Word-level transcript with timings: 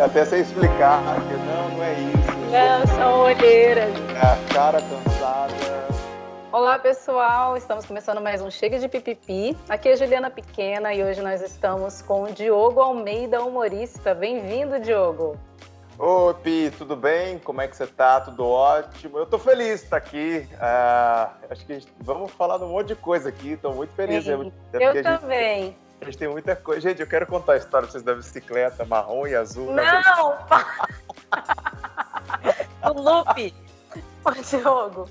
até 0.00 0.24
sem 0.24 0.40
explicar, 0.40 1.02
que 1.26 1.34
não, 1.34 1.70
não 1.70 1.84
é 1.84 1.92
isso. 1.94 2.38
Não, 2.52 2.86
são 2.96 3.20
olheiras. 3.22 3.92
É 4.14 4.18
a 4.18 4.54
cara 4.54 4.80
cansada. 4.80 5.54
Olá, 6.52 6.78
pessoal. 6.78 7.56
Estamos 7.56 7.84
começando 7.84 8.20
mais 8.20 8.40
um 8.40 8.50
Chega 8.50 8.78
de 8.78 8.88
Pipipi. 8.88 9.56
Aqui 9.68 9.88
é 9.88 9.92
a 9.92 9.96
Juliana 9.96 10.30
Pequena 10.30 10.94
e 10.94 11.02
hoje 11.02 11.20
nós 11.20 11.42
estamos 11.42 12.00
com 12.00 12.22
o 12.22 12.32
Diogo 12.32 12.80
Almeida, 12.80 13.42
humorista. 13.42 14.14
Bem-vindo, 14.14 14.80
Diogo. 14.80 15.36
Oi, 15.98 16.34
Pi, 16.42 16.72
tudo 16.78 16.94
bem? 16.94 17.38
Como 17.40 17.60
é 17.60 17.66
que 17.66 17.76
você 17.76 17.86
tá? 17.86 18.20
Tudo 18.20 18.46
ótimo. 18.46 19.18
Eu 19.18 19.26
tô 19.26 19.36
feliz 19.36 19.80
de 19.80 19.84
estar 19.84 19.96
aqui. 19.96 20.48
Uh, 20.54 21.50
acho 21.50 21.66
que 21.66 21.74
gente, 21.74 21.88
vamos 22.00 22.30
falar 22.32 22.56
de 22.56 22.64
um 22.64 22.68
monte 22.68 22.88
de 22.88 22.94
coisa 22.94 23.28
aqui. 23.28 23.56
Tô 23.56 23.72
muito 23.72 23.92
feliz. 23.94 24.24
Sim, 24.24 24.52
eu 24.74 25.02
também. 25.02 25.64
Gente, 25.64 25.87
a 26.00 26.04
gente 26.04 26.18
tem 26.18 26.28
muita 26.28 26.54
coisa. 26.56 26.80
Gente, 26.80 27.00
eu 27.00 27.06
quero 27.06 27.26
contar 27.26 27.54
a 27.54 27.56
história 27.56 27.86
pra 27.86 27.92
vocês 27.92 28.02
da 28.02 28.14
bicicleta 28.14 28.84
marrom 28.84 29.26
e 29.26 29.34
azul. 29.34 29.72
Não! 29.72 30.38
o 32.94 33.00
loop. 33.00 33.54
Ô, 34.24 34.30
Diogo. 34.30 35.08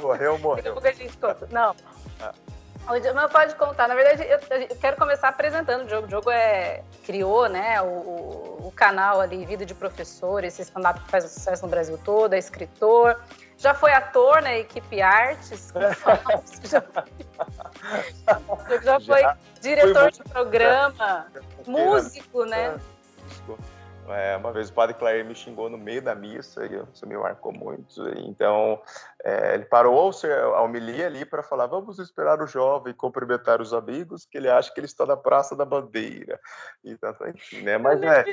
Morreu, 0.00 0.38
morreu. 0.38 0.56
Daqui 0.56 0.68
a 0.68 0.72
pouco 0.72 0.88
a 0.88 0.92
gente 0.92 1.16
conta. 1.18 1.48
Não. 1.50 1.74
Ah. 2.86 3.12
Mas 3.14 3.32
pode 3.32 3.54
contar. 3.56 3.88
Na 3.88 3.94
verdade, 3.94 4.22
eu, 4.22 4.38
eu, 4.60 4.76
quero 4.76 4.96
começar 4.96 5.28
apresentando 5.28 5.82
o 5.82 5.86
Diogo. 5.86 6.06
O 6.06 6.08
Diogo 6.08 6.30
é, 6.30 6.82
criou 7.04 7.48
né, 7.48 7.80
o, 7.80 8.60
o, 8.64 8.72
canal 8.74 9.20
ali, 9.20 9.44
Vida 9.44 9.64
de 9.64 9.74
Professor, 9.74 10.44
esse 10.44 10.62
stand-up 10.62 11.00
que 11.00 11.10
faz 11.10 11.24
sucesso 11.24 11.64
no 11.64 11.70
Brasil 11.70 11.98
todo, 12.04 12.34
é 12.34 12.38
escritor. 12.38 13.20
Já 13.56 13.74
foi 13.74 13.92
ator 13.92 14.42
na 14.42 14.56
equipe 14.56 15.00
Artes, 15.00 15.72
já, 16.64 16.82
já 18.82 19.00
foi 19.00 19.20
já 19.20 19.36
diretor 19.60 20.10
de 20.10 20.22
programa, 20.24 21.26
músico, 21.66 22.44
né? 22.44 22.78
Músico. 23.22 23.58
É, 24.08 24.36
uma 24.36 24.52
vez 24.52 24.68
o 24.68 24.72
padre 24.72 24.94
Claire 24.94 25.26
me 25.26 25.34
xingou 25.34 25.70
no 25.70 25.78
meio 25.78 26.02
da 26.02 26.14
missa 26.14 26.66
e 26.66 26.82
isso 26.92 27.06
me 27.06 27.16
marcou 27.16 27.52
muito. 27.52 28.06
Então, 28.18 28.80
é, 29.22 29.54
ele 29.54 29.64
parou 29.64 30.10
a 30.54 30.62
homilia 30.62 31.06
ali 31.06 31.24
para 31.24 31.42
falar: 31.42 31.66
vamos 31.66 31.98
esperar 31.98 32.40
o 32.42 32.46
jovem 32.46 32.92
cumprimentar 32.92 33.60
os 33.60 33.72
amigos, 33.72 34.26
que 34.26 34.36
ele 34.36 34.50
acha 34.50 34.72
que 34.72 34.80
ele 34.80 34.86
está 34.86 35.06
na 35.06 35.16
Praça 35.16 35.56
da 35.56 35.64
Bandeira. 35.64 36.38
Então, 36.84 37.14
enfim, 37.28 37.62
né? 37.62 37.78
Mas 37.78 38.02
é. 38.02 38.24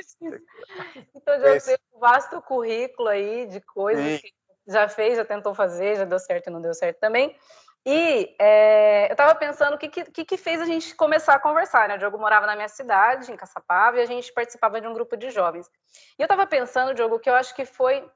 Então, 1.14 1.40
já 1.40 1.60
tem 1.60 1.78
um 1.94 1.98
vasto 1.98 2.40
currículo 2.42 3.08
aí 3.08 3.46
de 3.46 3.60
coisas 3.60 4.04
Sim. 4.04 4.18
que 4.18 4.32
já 4.66 4.88
fez, 4.88 5.16
já 5.16 5.24
tentou 5.24 5.54
fazer, 5.54 5.96
já 5.96 6.04
deu 6.04 6.18
certo 6.18 6.48
e 6.48 6.50
não 6.50 6.60
deu 6.60 6.74
certo 6.74 6.98
também. 6.98 7.36
E 7.84 8.36
é, 8.38 9.08
eu 9.08 9.12
estava 9.12 9.34
pensando 9.34 9.74
o 9.74 9.78
que, 9.78 9.88
que, 9.88 10.24
que, 10.24 10.36
fez 10.36 10.60
a 10.60 10.64
gente 10.64 10.94
começar 10.94 11.34
a 11.34 11.40
conversar, 11.40 11.88
né? 11.88 11.96
O 11.96 11.98
Diogo 11.98 12.16
morava 12.16 12.46
na 12.46 12.54
minha 12.54 12.68
cidade, 12.68 13.32
em 13.32 13.36
Caçapava, 13.36 13.98
e 13.98 14.02
a 14.02 14.06
gente 14.06 14.32
participava 14.32 14.80
de 14.80 14.86
um 14.86 14.92
grupo 14.94 15.16
de 15.16 15.30
jovens. 15.30 15.68
E 16.16 16.22
eu 16.22 16.26
estava 16.26 16.46
pensando, 16.46 16.94
Diogo, 16.94 17.18
que 17.18 17.28
eu 17.28 17.34
acho 17.34 17.54
que 17.56 17.64
foi 17.64 18.08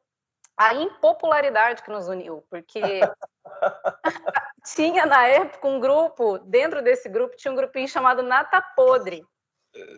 a 0.57 0.73
impopularidade 0.73 1.83
que 1.83 1.91
nos 1.91 2.09
uniu, 2.09 2.45
porque 2.49 3.01
tinha 4.75 5.05
na 5.05 5.27
época 5.27 5.67
um 5.67 5.81
grupo, 5.81 6.39
dentro 6.39 6.81
desse 6.81 7.09
grupo 7.09 7.37
tinha 7.37 7.53
um 7.53 7.57
grupinho 7.57 7.89
chamado 7.89 8.23
Nata 8.23 8.63
Podre. 8.63 9.27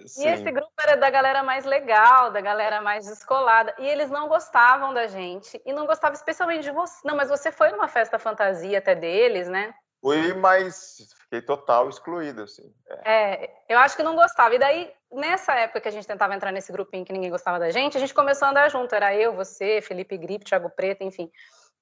Sim. 0.06 0.24
E 0.24 0.28
esse 0.28 0.50
grupo 0.50 0.72
era 0.80 0.96
da 0.96 1.10
galera 1.10 1.42
mais 1.42 1.64
legal, 1.64 2.30
da 2.30 2.40
galera 2.40 2.80
mais 2.80 3.06
descolada. 3.06 3.74
E 3.78 3.86
eles 3.86 4.10
não 4.10 4.28
gostavam 4.28 4.92
da 4.94 5.06
gente. 5.06 5.60
E 5.64 5.72
não 5.72 5.86
gostavam 5.86 6.14
especialmente 6.14 6.62
de 6.62 6.70
você. 6.70 7.00
Não, 7.04 7.16
mas 7.16 7.28
você 7.28 7.52
foi 7.52 7.70
numa 7.70 7.88
festa 7.88 8.18
fantasia 8.18 8.78
até 8.78 8.94
deles, 8.94 9.48
né? 9.48 9.74
Fui, 10.00 10.32
mas 10.34 11.08
fiquei 11.22 11.42
total 11.42 11.88
excluído, 11.88 12.42
assim. 12.42 12.72
É. 13.04 13.44
é, 13.44 13.50
eu 13.68 13.78
acho 13.78 13.96
que 13.96 14.02
não 14.02 14.14
gostava. 14.14 14.54
E 14.54 14.58
daí, 14.58 14.92
nessa 15.12 15.54
época 15.54 15.80
que 15.80 15.88
a 15.88 15.92
gente 15.92 16.06
tentava 16.06 16.34
entrar 16.34 16.52
nesse 16.52 16.70
grupinho 16.72 17.04
que 17.04 17.12
ninguém 17.12 17.30
gostava 17.30 17.58
da 17.58 17.70
gente, 17.70 17.96
a 17.96 18.00
gente 18.00 18.14
começou 18.14 18.46
a 18.46 18.50
andar 18.50 18.68
junto. 18.70 18.94
Era 18.94 19.14
eu, 19.14 19.34
você, 19.34 19.80
Felipe 19.80 20.16
Gripe, 20.16 20.44
Thiago 20.44 20.70
Preto, 20.70 21.02
enfim. 21.02 21.30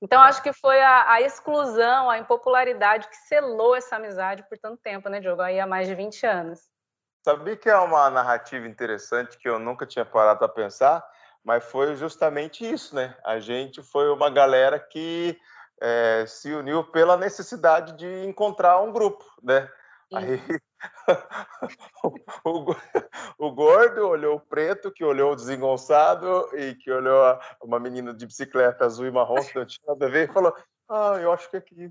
Então, 0.01 0.21
acho 0.21 0.43
que 0.43 0.53
foi 0.53 0.81
a, 0.81 1.11
a, 1.13 1.23
exclusão, 1.23 2.11
a 2.11 2.19
impopularidade 2.19 3.09
que 3.09 3.17
selou 3.17 3.75
essa 3.75 3.97
amizade 3.97 4.43
por 4.49 4.59
tanto 4.59 4.77
tempo, 4.83 5.09
né, 5.09 5.21
Diogo? 5.21 5.41
Aí 5.41 5.59
há 5.59 5.67
mais 5.67 5.87
de 5.87 5.95
20 5.95 6.27
anos. 6.27 6.61
Sabia 7.27 7.57
que 7.57 7.69
é 7.69 7.77
uma 7.77 8.09
narrativa 8.09 8.69
interessante 8.69 9.37
que 9.37 9.49
eu 9.49 9.59
nunca 9.59 9.85
tinha 9.85 10.05
parado 10.05 10.39
para 10.39 10.49
pensar, 10.49 11.05
mas 11.43 11.65
foi 11.65 11.97
justamente 11.97 12.65
isso, 12.65 12.95
né? 12.95 13.17
A 13.25 13.41
gente 13.41 13.83
foi 13.83 14.09
uma 14.11 14.31
galera 14.31 14.79
que 14.79 15.37
é, 15.83 16.25
se 16.29 16.53
uniu 16.53 16.85
pela 16.85 17.17
necessidade 17.17 17.97
de 17.97 18.25
encontrar 18.25 18.81
um 18.81 18.93
grupo, 18.93 19.25
né? 19.43 19.69
Aí 20.15 20.41
o, 22.45 22.77
o, 23.39 23.51
gordo 23.51 24.07
olhou 24.07 24.37
o 24.37 24.41
preto, 24.41 24.93
que 24.93 25.03
olhou 25.03 25.33
o 25.33 25.37
desengonçado 25.37 26.49
e 26.57 26.77
que 26.77 26.93
olhou 26.93 27.25
a, 27.25 27.41
uma 27.61 27.81
menina 27.81 28.15
de 28.15 28.25
bicicleta 28.25 28.85
azul 28.85 29.05
e 29.05 29.11
marrom 29.11 29.43
que 29.43 29.59
não 29.59 29.67
tinha 29.67 29.85
nada 29.89 30.07
a 30.07 30.09
ver 30.09 30.31
e 30.31 30.33
falou: 30.33 30.55
ah, 30.89 31.19
eu 31.21 31.33
acho 31.33 31.51
que 31.51 31.57
aqui 31.57 31.91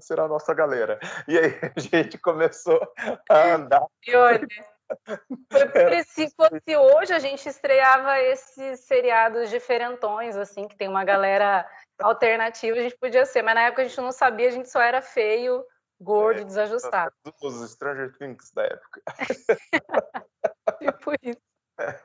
será 0.00 0.24
a 0.24 0.28
nossa 0.28 0.52
galera. 0.52 0.98
E 1.28 1.38
aí 1.38 1.52
a 1.76 1.80
gente 1.80 2.18
começou 2.18 2.80
a 3.28 3.42
andar. 3.54 3.86
E 4.06 4.14
olha, 4.14 4.46
se 6.06 6.30
fosse 6.34 6.76
hoje, 6.76 7.12
a 7.12 7.18
gente 7.18 7.48
estreava 7.48 8.20
esses 8.20 8.80
seriados 8.80 9.50
diferentões, 9.50 10.36
assim, 10.36 10.66
que 10.66 10.76
tem 10.76 10.88
uma 10.88 11.04
galera 11.04 11.68
alternativa, 12.00 12.76
a 12.76 12.82
gente 12.82 12.98
podia 12.98 13.24
ser, 13.24 13.42
mas 13.42 13.54
na 13.54 13.62
época 13.62 13.82
a 13.82 13.84
gente 13.84 14.00
não 14.00 14.12
sabia, 14.12 14.48
a 14.48 14.52
gente 14.52 14.68
só 14.68 14.80
era 14.80 15.00
feio, 15.00 15.64
gordo, 16.00 16.40
é, 16.40 16.44
desajustado. 16.44 17.14
Os 17.40 17.70
Stranger 17.70 18.12
Things 18.18 18.50
da 18.52 18.64
época. 18.64 19.02
tipo 20.78 21.12
isso. 21.22 21.40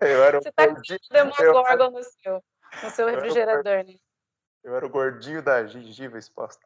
Eu 0.01 0.23
era 0.23 0.41
Você 0.41 0.51
tá 0.51 0.67
com 0.67 0.81
Demogorgon 1.11 1.91
no 1.91 2.03
seu, 2.03 2.43
no 2.83 2.89
seu 2.89 3.07
refrigerador, 3.07 3.83
né? 3.83 3.95
Eu 4.63 4.75
era 4.75 4.85
o 4.85 4.89
gordinho 4.89 5.41
da 5.41 5.65
gengiva 5.65 6.17
exposta. 6.17 6.65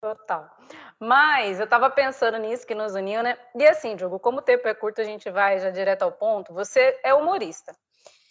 Total. 0.00 0.50
Mas 0.98 1.58
eu 1.58 1.64
estava 1.64 1.88
pensando 1.88 2.36
nisso 2.36 2.66
que 2.66 2.74
nos 2.74 2.94
uniu, 2.94 3.22
né? 3.22 3.38
E 3.54 3.66
assim, 3.66 3.96
Diogo, 3.96 4.18
como 4.18 4.38
o 4.38 4.42
tempo 4.42 4.68
é 4.68 4.74
curto, 4.74 5.00
a 5.00 5.04
gente 5.04 5.30
vai 5.30 5.58
já 5.58 5.70
direto 5.70 6.02
ao 6.02 6.12
ponto. 6.12 6.52
Você 6.52 7.00
é 7.02 7.14
humorista. 7.14 7.74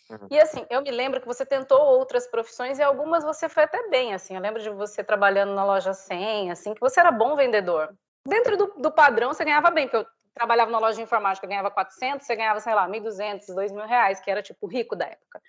Uhum. 0.10 0.28
E 0.30 0.40
assim, 0.40 0.66
eu 0.70 0.82
me 0.82 0.92
lembro 0.92 1.20
que 1.20 1.26
você 1.26 1.46
tentou 1.46 1.80
outras 1.80 2.28
profissões 2.28 2.78
e 2.78 2.84
algumas 2.84 3.24
você 3.24 3.50
foi 3.50 3.64
até 3.64 3.90
bem, 3.90 4.14
assim. 4.14 4.36
Eu 4.36 4.42
lembro 4.42 4.62
de 4.62 4.70
você 4.70 5.04
trabalhando 5.04 5.56
na 5.56 5.66
loja 5.66 5.94
100, 5.94 6.52
assim, 6.52 6.74
que 6.76 6.80
você 6.80 7.00
era 7.00 7.12
bom 7.12 7.36
vendedor. 7.36 7.96
Dentro 8.28 8.56
do, 8.56 8.74
do 8.78 8.92
padrão, 8.92 9.34
você 9.34 9.44
ganhava 9.44 9.72
bem, 9.72 9.88
porque 9.88 9.98
eu 9.98 10.08
trabalhava 10.34 10.72
na 10.72 10.80
loja 10.80 10.98
de 10.98 11.02
informática, 11.02 11.48
ganhava 11.48 11.72
400, 11.72 12.26
você 12.26 12.36
ganhava, 12.36 12.60
sei 12.60 12.74
lá, 12.74 12.88
1.200, 12.88 13.48
2.000 13.48 13.86
reais, 13.86 14.20
que 14.20 14.30
era 14.30 14.42
tipo 14.42 14.68
rico 14.68 14.96
da 14.96 15.06
época. 15.06 15.42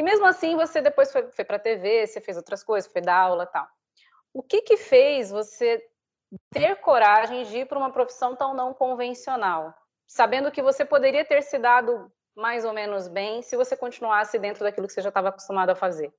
E 0.00 0.02
mesmo 0.02 0.24
assim, 0.24 0.56
você 0.56 0.80
depois 0.80 1.12
foi, 1.12 1.30
foi 1.30 1.44
para 1.44 1.56
a 1.56 1.60
TV, 1.60 2.06
você 2.06 2.22
fez 2.22 2.34
outras 2.34 2.64
coisas, 2.64 2.90
foi 2.90 3.02
dar 3.02 3.18
aula 3.18 3.44
tal. 3.44 3.68
O 4.32 4.42
que 4.42 4.62
que 4.62 4.78
fez 4.78 5.30
você 5.30 5.86
ter 6.50 6.76
coragem 6.76 7.44
de 7.44 7.58
ir 7.58 7.66
para 7.66 7.76
uma 7.76 7.92
profissão 7.92 8.34
tão 8.34 8.54
não 8.54 8.72
convencional, 8.72 9.74
sabendo 10.06 10.50
que 10.50 10.62
você 10.62 10.86
poderia 10.86 11.22
ter 11.22 11.42
se 11.42 11.58
dado 11.58 12.10
mais 12.34 12.64
ou 12.64 12.72
menos 12.72 13.08
bem 13.08 13.42
se 13.42 13.58
você 13.58 13.76
continuasse 13.76 14.38
dentro 14.38 14.64
daquilo 14.64 14.86
que 14.86 14.94
você 14.94 15.02
já 15.02 15.10
estava 15.10 15.28
acostumado 15.28 15.68
a 15.68 15.76
fazer? 15.76 16.10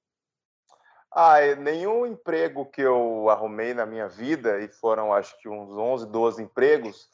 Ah, 1.12 1.40
nenhum 1.58 2.06
emprego 2.06 2.68
que 2.68 2.84
eu 2.84 3.32
arrumei 3.32 3.74
na 3.74 3.88
minha 3.88 4.08
vida, 4.08 4.60
e 4.60 4.68
foram 4.68 5.12
acho 5.12 5.36
que 5.40 5.50
uns 5.50 5.76
11, 5.76 6.06
12 6.06 6.44
empregos, 6.44 7.10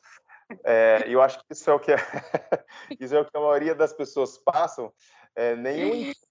é, 0.66 1.06
eu 1.08 1.22
acho 1.22 1.40
que 1.40 1.46
isso 1.50 1.70
é 1.70 1.74
o 1.74 1.80
que, 1.80 1.94
é, 1.94 1.96
isso 3.00 3.16
é 3.16 3.22
o 3.22 3.26
que 3.26 3.38
a 3.38 3.40
maioria 3.40 3.74
das 3.74 3.94
pessoas 3.94 4.38
passam, 4.38 4.92
é, 5.34 5.56
nenhum 5.56 6.12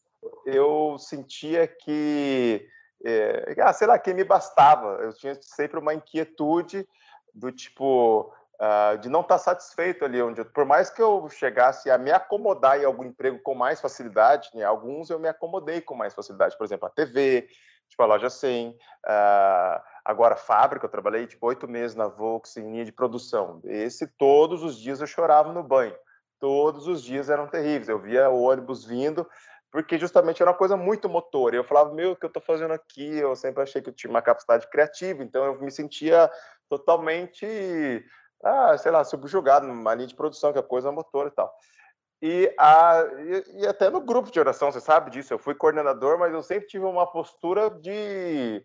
eu 0.47 0.97
sentia 0.99 1.67
que 1.67 2.67
é, 3.05 3.55
ah, 3.61 3.73
sei 3.73 3.87
lá, 3.87 3.99
quem 3.99 4.15
me 4.15 4.25
bastava. 4.25 4.99
Eu 5.03 5.12
tinha 5.12 5.37
sempre 5.41 5.79
uma 5.79 5.95
inquietude 5.95 6.89
do 7.34 7.53
tipo 7.53 8.33
uh, 8.61 8.99
de 8.99 9.09
não 9.09 9.21
estar 9.21 9.39
satisfeito 9.39 10.05
ali 10.05 10.21
onde, 10.23 10.41
eu, 10.41 10.45
por 10.47 10.65
mais 10.65 10.89
que 10.89 11.03
eu 11.03 11.29
chegasse 11.29 11.91
a 11.91 11.99
me 11.99 12.11
acomodar 12.11 12.81
em 12.81 12.84
algum 12.84 13.05
emprego 13.05 13.39
com 13.43 13.55
mais 13.55 13.81
facilidade, 13.81 14.49
né, 14.55 14.65
alguns 14.65 15.10
eu 15.10 15.19
me 15.19 15.28
acomodei 15.28 15.81
com 15.81 15.95
mais 15.95 16.15
facilidade. 16.15 16.57
Por 16.57 16.65
exemplo, 16.65 16.87
a 16.87 16.91
TV, 16.91 17.49
tipo 17.89 18.03
a 18.03 18.07
loja 18.07 18.31
100, 18.31 18.71
uh, 18.71 18.77
ah, 19.04 19.84
agora 20.04 20.37
fábrica. 20.37 20.87
Eu 20.87 20.91
trabalhei 20.91 21.27
tipo 21.27 21.47
oito 21.47 21.69
meses 21.69 21.95
na 21.95 22.09
Volks 22.09 22.57
em 22.57 22.71
linha 22.71 22.84
de 22.84 22.92
produção. 22.92 23.60
Esse 23.65 24.07
todos 24.07 24.63
os 24.63 24.78
dias 24.78 25.01
eu 25.01 25.07
chorava 25.07 25.53
no 25.53 25.63
banho. 25.63 25.95
Todos 26.39 26.87
os 26.87 27.03
dias 27.03 27.31
eram 27.31 27.47
terríveis. 27.47 27.89
Eu 27.89 27.99
via 27.99 28.28
o 28.28 28.42
ônibus 28.42 28.84
vindo 28.84 29.27
porque 29.71 29.98
justamente 29.98 30.42
era 30.42 30.51
uma 30.51 30.57
coisa 30.57 30.77
muito 30.77 31.09
motor. 31.09 31.54
Eu 31.54 31.65
falava, 31.65 31.92
meu, 31.92 32.13
o 32.13 32.16
que 32.16 32.24
eu 32.24 32.28
estou 32.28 32.42
fazendo 32.42 32.72
aqui? 32.72 33.18
Eu 33.18 33.34
sempre 33.36 33.63
achei 33.63 33.83
que 33.83 33.91
eu 33.91 33.95
tinha 33.95 34.10
uma 34.10 34.22
capacidade 34.22 34.68
criativa, 34.68 35.22
então 35.22 35.45
eu 35.45 35.60
me 35.60 35.71
sentia 35.71 36.30
totalmente, 36.68 38.04
ah, 38.42 38.77
sei 38.78 38.91
lá, 38.91 39.04
subjugado 39.04 39.66
numa 39.66 39.95
linha 39.95 40.09
de 40.09 40.15
produção, 40.15 40.53
que 40.53 40.59
é 40.59 40.63
coisa 40.63 40.92
motor 40.92 41.27
e 41.27 41.30
tal. 41.30 41.54
E, 42.22 42.53
a, 42.59 43.04
e, 43.18 43.63
e, 43.63 43.66
até 43.66 43.91
no 43.91 44.01
grupo 44.01 44.30
de 44.30 44.41
oração, 44.41 44.72
você 44.72 44.80
sabe 44.80 45.10
disso, 45.10 45.34
eu 45.34 45.39
fui 45.39 45.54
coordenador, 45.54 46.18
mas 46.18 46.33
eu 46.33 46.42
sempre 46.42 46.66
tive 46.66 46.84
uma 46.84 47.07
postura 47.07 47.68
de... 47.71 48.65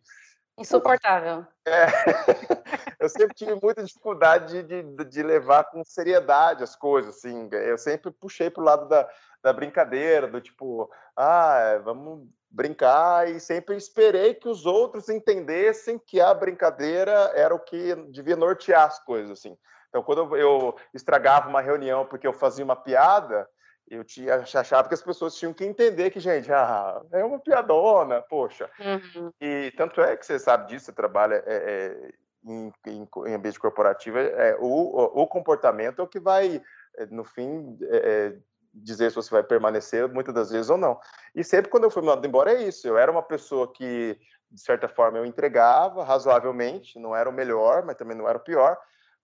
Insuportável. 0.57 1.45
É, 1.65 1.86
eu 3.00 3.09
sempre 3.09 3.33
tive 3.33 3.59
muita 3.62 3.83
dificuldade 3.83 4.63
de, 4.63 4.83
de, 4.83 5.06
de, 5.06 5.24
levar 5.24 5.65
com 5.65 5.83
seriedade 5.83 6.63
as 6.63 6.75
coisas, 6.75 7.18
assim. 7.18 7.50
Eu 7.51 7.77
sempre 7.77 8.12
puxei 8.12 8.50
para 8.50 8.62
o 8.62 8.65
lado 8.65 8.88
da, 8.88 9.09
da 9.43 9.51
brincadeira, 9.51 10.27
do 10.27 10.39
tipo, 10.39 10.89
ah, 11.15 11.79
vamos 11.83 12.27
brincar 12.49 13.29
e 13.29 13.39
sempre 13.39 13.75
esperei 13.75 14.33
que 14.33 14.47
os 14.47 14.65
outros 14.65 15.07
entendessem 15.09 15.97
que 15.97 16.19
a 16.19 16.33
brincadeira 16.33 17.31
era 17.33 17.55
o 17.55 17.59
que 17.59 17.95
devia 18.09 18.35
nortear 18.35 18.85
as 18.88 19.03
coisas, 19.03 19.31
assim. 19.31 19.57
Então, 19.89 20.03
quando 20.03 20.35
eu 20.38 20.75
estragava 20.93 21.49
uma 21.49 21.61
reunião 21.61 22.05
porque 22.05 22.27
eu 22.27 22.33
fazia 22.33 22.63
uma 22.63 22.75
piada, 22.75 23.47
eu 23.91 24.05
tinha, 24.05 24.35
achava 24.35 24.88
que 24.88 24.93
as 24.93 25.01
pessoas 25.01 25.35
tinham 25.35 25.53
que 25.53 25.65
entender 25.65 26.11
que, 26.11 26.19
gente, 26.19 26.51
ah, 26.51 27.01
é 27.11 27.23
uma 27.25 27.39
piadona, 27.39 28.21
poxa. 28.21 28.69
Uhum. 28.79 29.31
E 29.41 29.71
tanto 29.75 30.01
é 30.01 30.15
que 30.15 30.25
você 30.25 30.39
sabe 30.39 30.67
disso, 30.67 30.85
você 30.85 30.93
trabalha 30.93 31.43
é, 31.45 31.55
é, 31.55 32.11
em, 32.45 32.71
em, 32.88 33.07
em, 33.27 33.33
ambiente 33.33 33.59
corporativo, 33.59 34.17
é, 34.17 34.55
o, 34.59 35.21
o, 35.21 35.27
comportamento 35.27 35.99
é 35.99 36.03
o 36.03 36.07
que 36.07 36.19
vai, 36.21 36.61
é, 36.97 37.05
no 37.07 37.25
fim, 37.25 37.77
é, 37.81 37.97
é, 37.97 38.38
dizer 38.73 39.09
se 39.09 39.15
você 39.15 39.29
vai 39.29 39.44
permanecer 39.44 40.07
muitas 40.07 40.33
das 40.33 40.51
vezes 40.51 40.69
ou 40.69 40.77
não. 40.77 41.00
E 41.35 41.44
sempre 41.44 41.69
quando 41.69 41.83
eu 41.83 41.91
fui 41.91 42.01
mandado 42.01 42.25
embora 42.25 42.53
é 42.53 42.63
isso. 42.63 42.88
Eu 42.88 42.97
era 42.97 43.12
uma 43.12 43.23
pessoa 43.23 43.71
que, 43.71 44.18
de 44.50 44.62
certa 44.62 44.88
forma, 44.88 45.18
eu 45.18 45.25
entregava 45.25 46.03
razoavelmente, 46.03 47.00
não 47.00 47.15
era 47.15 47.29
o 47.29 47.33
melhor, 47.33 47.83
mas 47.83 47.95
também 47.95 48.15
não 48.15 48.27
era 48.27 48.38
o 48.38 48.44
pior. 48.44 48.77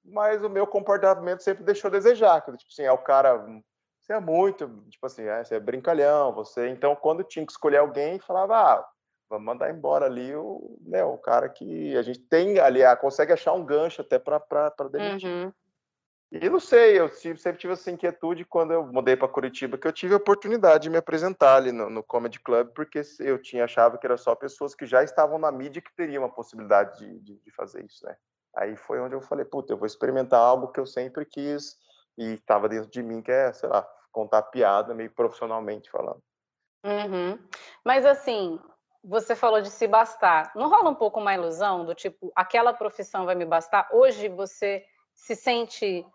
Mas 0.04 0.44
o 0.44 0.50
meu 0.50 0.66
comportamento 0.66 1.44
sempre 1.44 1.64
deixou 1.64 1.90
a 1.90 1.92
desejar. 1.92 2.42
Tipo 2.42 2.56
assim, 2.72 2.84
é 2.84 2.92
o 2.92 2.98
cara 2.98 3.46
você 4.08 4.14
é 4.14 4.20
muito, 4.22 4.70
tipo 4.90 5.06
assim, 5.06 5.24
é, 5.24 5.44
você 5.44 5.56
é 5.56 5.60
brincalhão, 5.60 6.34
você. 6.34 6.70
Então, 6.70 6.96
quando 6.96 7.26
tinha 7.26 7.46
que 7.46 7.52
escolher 7.52 7.78
alguém, 7.78 8.18
falava, 8.20 8.56
ah, 8.56 8.90
vamos 9.30 9.46
mandar 9.46 9.70
embora 9.70 10.06
ali 10.06 10.34
o, 10.34 10.80
né, 10.82 11.04
o 11.04 11.18
cara 11.18 11.50
que 11.50 11.96
a 11.98 12.02
gente 12.02 12.20
tem 12.20 12.58
ali, 12.58 12.86
ah, 12.86 12.96
consegue 12.96 13.34
achar 13.34 13.52
um 13.52 13.66
gancho 13.66 14.02
até 14.02 14.18
para 14.18 14.72
demitir. 14.90 15.30
Uhum. 15.30 15.52
E 16.30 16.50
não 16.50 16.60
sei, 16.60 17.00
eu 17.00 17.08
sempre 17.08 17.58
tive 17.58 17.72
essa 17.72 17.90
inquietude 17.90 18.44
quando 18.44 18.74
eu 18.74 18.86
mudei 18.86 19.16
para 19.16 19.30
Curitiba, 19.30 19.78
que 19.78 19.88
eu 19.88 19.94
tive 19.94 20.14
a 20.14 20.18
oportunidade 20.18 20.84
de 20.84 20.90
me 20.90 20.98
apresentar 20.98 21.56
ali 21.56 21.72
no, 21.72 21.90
no, 21.90 22.04
Comedy 22.04 22.40
Club, 22.42 22.70
porque 22.76 23.02
eu 23.20 23.42
tinha 23.42 23.64
achava 23.64 23.98
que 23.98 24.06
era 24.06 24.18
só 24.18 24.36
pessoas 24.36 24.76
que 24.76 24.86
já 24.86 25.04
estavam 25.04 25.38
na 25.38 25.50
mídia 25.52 25.82
que 25.82 25.96
teriam 25.96 26.26
a 26.26 26.30
possibilidade 26.30 27.00
de, 27.00 27.20
de, 27.20 27.40
de 27.40 27.52
fazer 27.52 27.86
isso, 27.86 28.06
né? 28.06 28.18
Aí 28.58 28.76
foi 28.76 29.00
onde 29.00 29.16
eu 29.16 29.22
falei, 29.22 29.46
puta, 29.46 29.72
eu 29.72 29.78
vou 29.78 29.86
experimentar 29.86 30.40
algo 30.40 30.68
que 30.68 30.80
eu 30.80 30.86
sempre 30.86 31.24
quis 31.24 31.78
e 32.18 32.34
estava 32.34 32.68
dentro 32.68 32.90
de 32.90 33.02
mim, 33.02 33.22
que 33.22 33.32
é, 33.32 33.54
sei 33.54 33.70
lá, 33.70 33.88
contar 34.12 34.42
piada 34.44 34.94
meio 34.94 35.12
profissionalmente 35.12 35.90
falando. 35.90 36.22
Uhum. 36.84 37.40
Mas 37.86 38.06
assim, 38.06 38.60
você 39.04 39.36
falou 39.36 39.62
de 39.62 39.70
se 39.70 39.88
bastar. 39.88 40.52
Não 40.56 40.70
rola 40.70 40.90
um 40.90 40.96
pouco 40.96 41.20
uma 41.20 41.34
ilusão 41.34 41.86
do 41.86 41.96
tipo, 41.96 42.32
aquela 42.36 42.74
profissão 42.74 43.26
vai 43.26 43.36
me 43.36 43.46
bastar? 43.46 43.88
Hoje 43.94 44.28
você 44.28 44.84
se 45.14 45.36
sente 45.36 46.06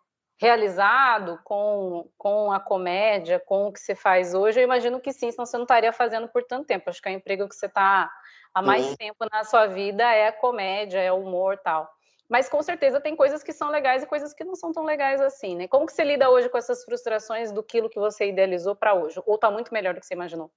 realizado 0.42 1.38
com, 1.44 2.10
com 2.18 2.50
a 2.50 2.58
comédia, 2.58 3.38
com 3.38 3.68
o 3.68 3.72
que 3.72 3.78
você 3.78 3.94
faz 3.94 4.34
hoje? 4.34 4.58
Eu 4.58 4.64
imagino 4.64 4.98
que 4.98 5.12
sim, 5.12 5.30
senão 5.30 5.46
você 5.46 5.56
não 5.56 5.62
estaria 5.62 5.92
fazendo 5.92 6.26
por 6.26 6.42
tanto 6.42 6.66
tempo. 6.66 6.90
Acho 6.90 7.00
que 7.00 7.08
é 7.08 7.12
o 7.12 7.14
emprego 7.14 7.48
que 7.48 7.54
você 7.54 7.66
está 7.66 8.10
há 8.52 8.60
mais 8.60 8.84
sim. 8.86 8.96
tempo 8.96 9.24
na 9.30 9.44
sua 9.44 9.68
vida 9.68 10.02
é 10.02 10.26
a 10.26 10.32
comédia, 10.32 10.98
é 10.98 11.12
o 11.12 11.20
humor 11.20 11.56
tal. 11.58 11.88
Mas 12.28 12.48
com 12.48 12.60
certeza 12.60 13.00
tem 13.00 13.14
coisas 13.14 13.40
que 13.40 13.52
são 13.52 13.70
legais 13.70 14.02
e 14.02 14.06
coisas 14.06 14.34
que 14.34 14.42
não 14.42 14.56
são 14.56 14.72
tão 14.72 14.84
legais 14.84 15.20
assim, 15.20 15.54
né? 15.54 15.68
Como 15.68 15.86
que 15.86 15.92
você 15.92 16.02
lida 16.02 16.28
hoje 16.28 16.48
com 16.48 16.58
essas 16.58 16.84
frustrações 16.84 17.52
do 17.52 17.62
quilo 17.62 17.88
que 17.88 18.00
você 18.00 18.28
idealizou 18.28 18.74
para 18.74 18.94
hoje? 18.94 19.22
Ou 19.24 19.36
está 19.36 19.48
muito 19.48 19.72
melhor 19.72 19.94
do 19.94 20.00
que 20.00 20.06
você 20.06 20.14
imaginou? 20.14 20.50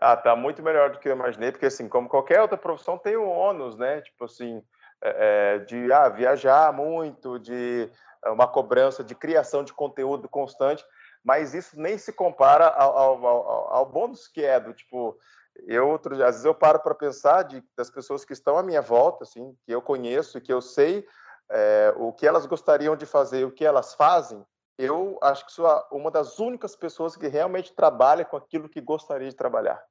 Ah, 0.00 0.16
tá 0.16 0.34
muito 0.34 0.62
melhor 0.62 0.90
do 0.90 0.98
que 0.98 1.06
eu 1.06 1.12
imaginei, 1.12 1.52
porque 1.52 1.66
assim, 1.66 1.86
como 1.86 2.08
qualquer 2.08 2.40
outra 2.40 2.56
profissão 2.56 2.96
tem 2.96 3.16
o 3.16 3.28
ônus, 3.28 3.76
né? 3.76 4.00
Tipo 4.00 4.24
assim, 4.24 4.62
é, 5.02 5.56
é 5.56 5.58
de 5.58 5.92
ah, 5.92 6.08
viajar 6.08 6.72
muito, 6.72 7.38
de 7.38 7.90
uma 8.26 8.46
cobrança 8.46 9.02
de 9.02 9.14
criação 9.14 9.62
de 9.62 9.72
conteúdo 9.72 10.28
constante, 10.28 10.84
mas 11.24 11.54
isso 11.54 11.78
nem 11.78 11.98
se 11.98 12.12
compara 12.12 12.68
ao, 12.68 12.96
ao, 12.96 13.26
ao, 13.26 13.74
ao 13.74 13.86
bônus 13.86 14.28
que 14.28 14.44
é 14.44 14.58
do 14.58 14.72
tipo 14.72 15.18
eu 15.66 15.94
às 15.94 16.18
vezes 16.18 16.44
eu 16.44 16.54
paro 16.54 16.78
para 16.80 16.94
pensar 16.94 17.42
de, 17.42 17.62
das 17.76 17.90
pessoas 17.90 18.24
que 18.24 18.32
estão 18.32 18.56
à 18.56 18.62
minha 18.62 18.80
volta, 18.80 19.24
assim, 19.24 19.56
que 19.64 19.72
eu 19.72 19.82
conheço 19.82 20.38
e 20.38 20.40
que 20.40 20.52
eu 20.52 20.60
sei 20.60 21.06
é, 21.50 21.92
o 21.96 22.12
que 22.12 22.26
elas 22.26 22.46
gostariam 22.46 22.94
de 22.94 23.06
fazer, 23.06 23.44
o 23.44 23.50
que 23.50 23.64
elas 23.64 23.94
fazem. 23.94 24.44
Eu 24.78 25.18
acho 25.20 25.44
que 25.44 25.52
sou 25.52 25.66
uma 25.90 26.10
das 26.10 26.38
únicas 26.38 26.76
pessoas 26.76 27.16
que 27.16 27.26
realmente 27.26 27.74
trabalha 27.74 28.24
com 28.24 28.36
aquilo 28.36 28.68
que 28.68 28.80
gostaria 28.80 29.28
de 29.28 29.34
trabalhar. 29.34 29.82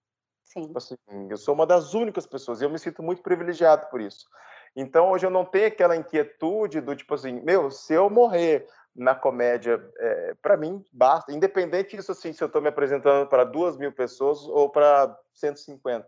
Sim. 0.48 0.68
Tipo 0.68 0.78
assim, 0.78 0.98
eu 1.30 1.38
sou 1.38 1.54
uma 1.54 1.66
das 1.66 1.94
únicas 1.94 2.26
pessoas 2.26 2.62
e 2.62 2.66
eu 2.66 2.70
me 2.70 2.80
sinto 2.80 3.04
muito 3.04 3.22
privilegiado 3.22 3.88
por 3.90 4.00
isso. 4.00 4.26
Então 4.76 5.12
hoje 5.12 5.26
eu 5.26 5.30
não 5.30 5.44
tenho 5.44 5.68
aquela 5.68 5.96
inquietude 5.96 6.80
do 6.80 6.96
tipo 6.96 7.14
assim, 7.14 7.42
meu, 7.42 7.70
se 7.70 7.94
eu 7.94 8.10
morrer 8.10 8.66
na 8.96 9.14
comédia, 9.14 9.80
é, 10.00 10.34
para 10.42 10.58
mim, 10.58 10.84
basta. 10.92 11.32
Independente 11.32 11.96
disso, 11.96 12.12
assim, 12.12 12.34
se 12.34 12.44
eu 12.44 12.48
estou 12.48 12.62
me 12.62 12.70
apresentando 12.70 13.28
para 13.28 13.44
duas 13.44 13.78
mil 13.78 13.92
pessoas 13.92 14.40
ou 14.48 14.70
para 14.70 15.16
150. 15.34 16.08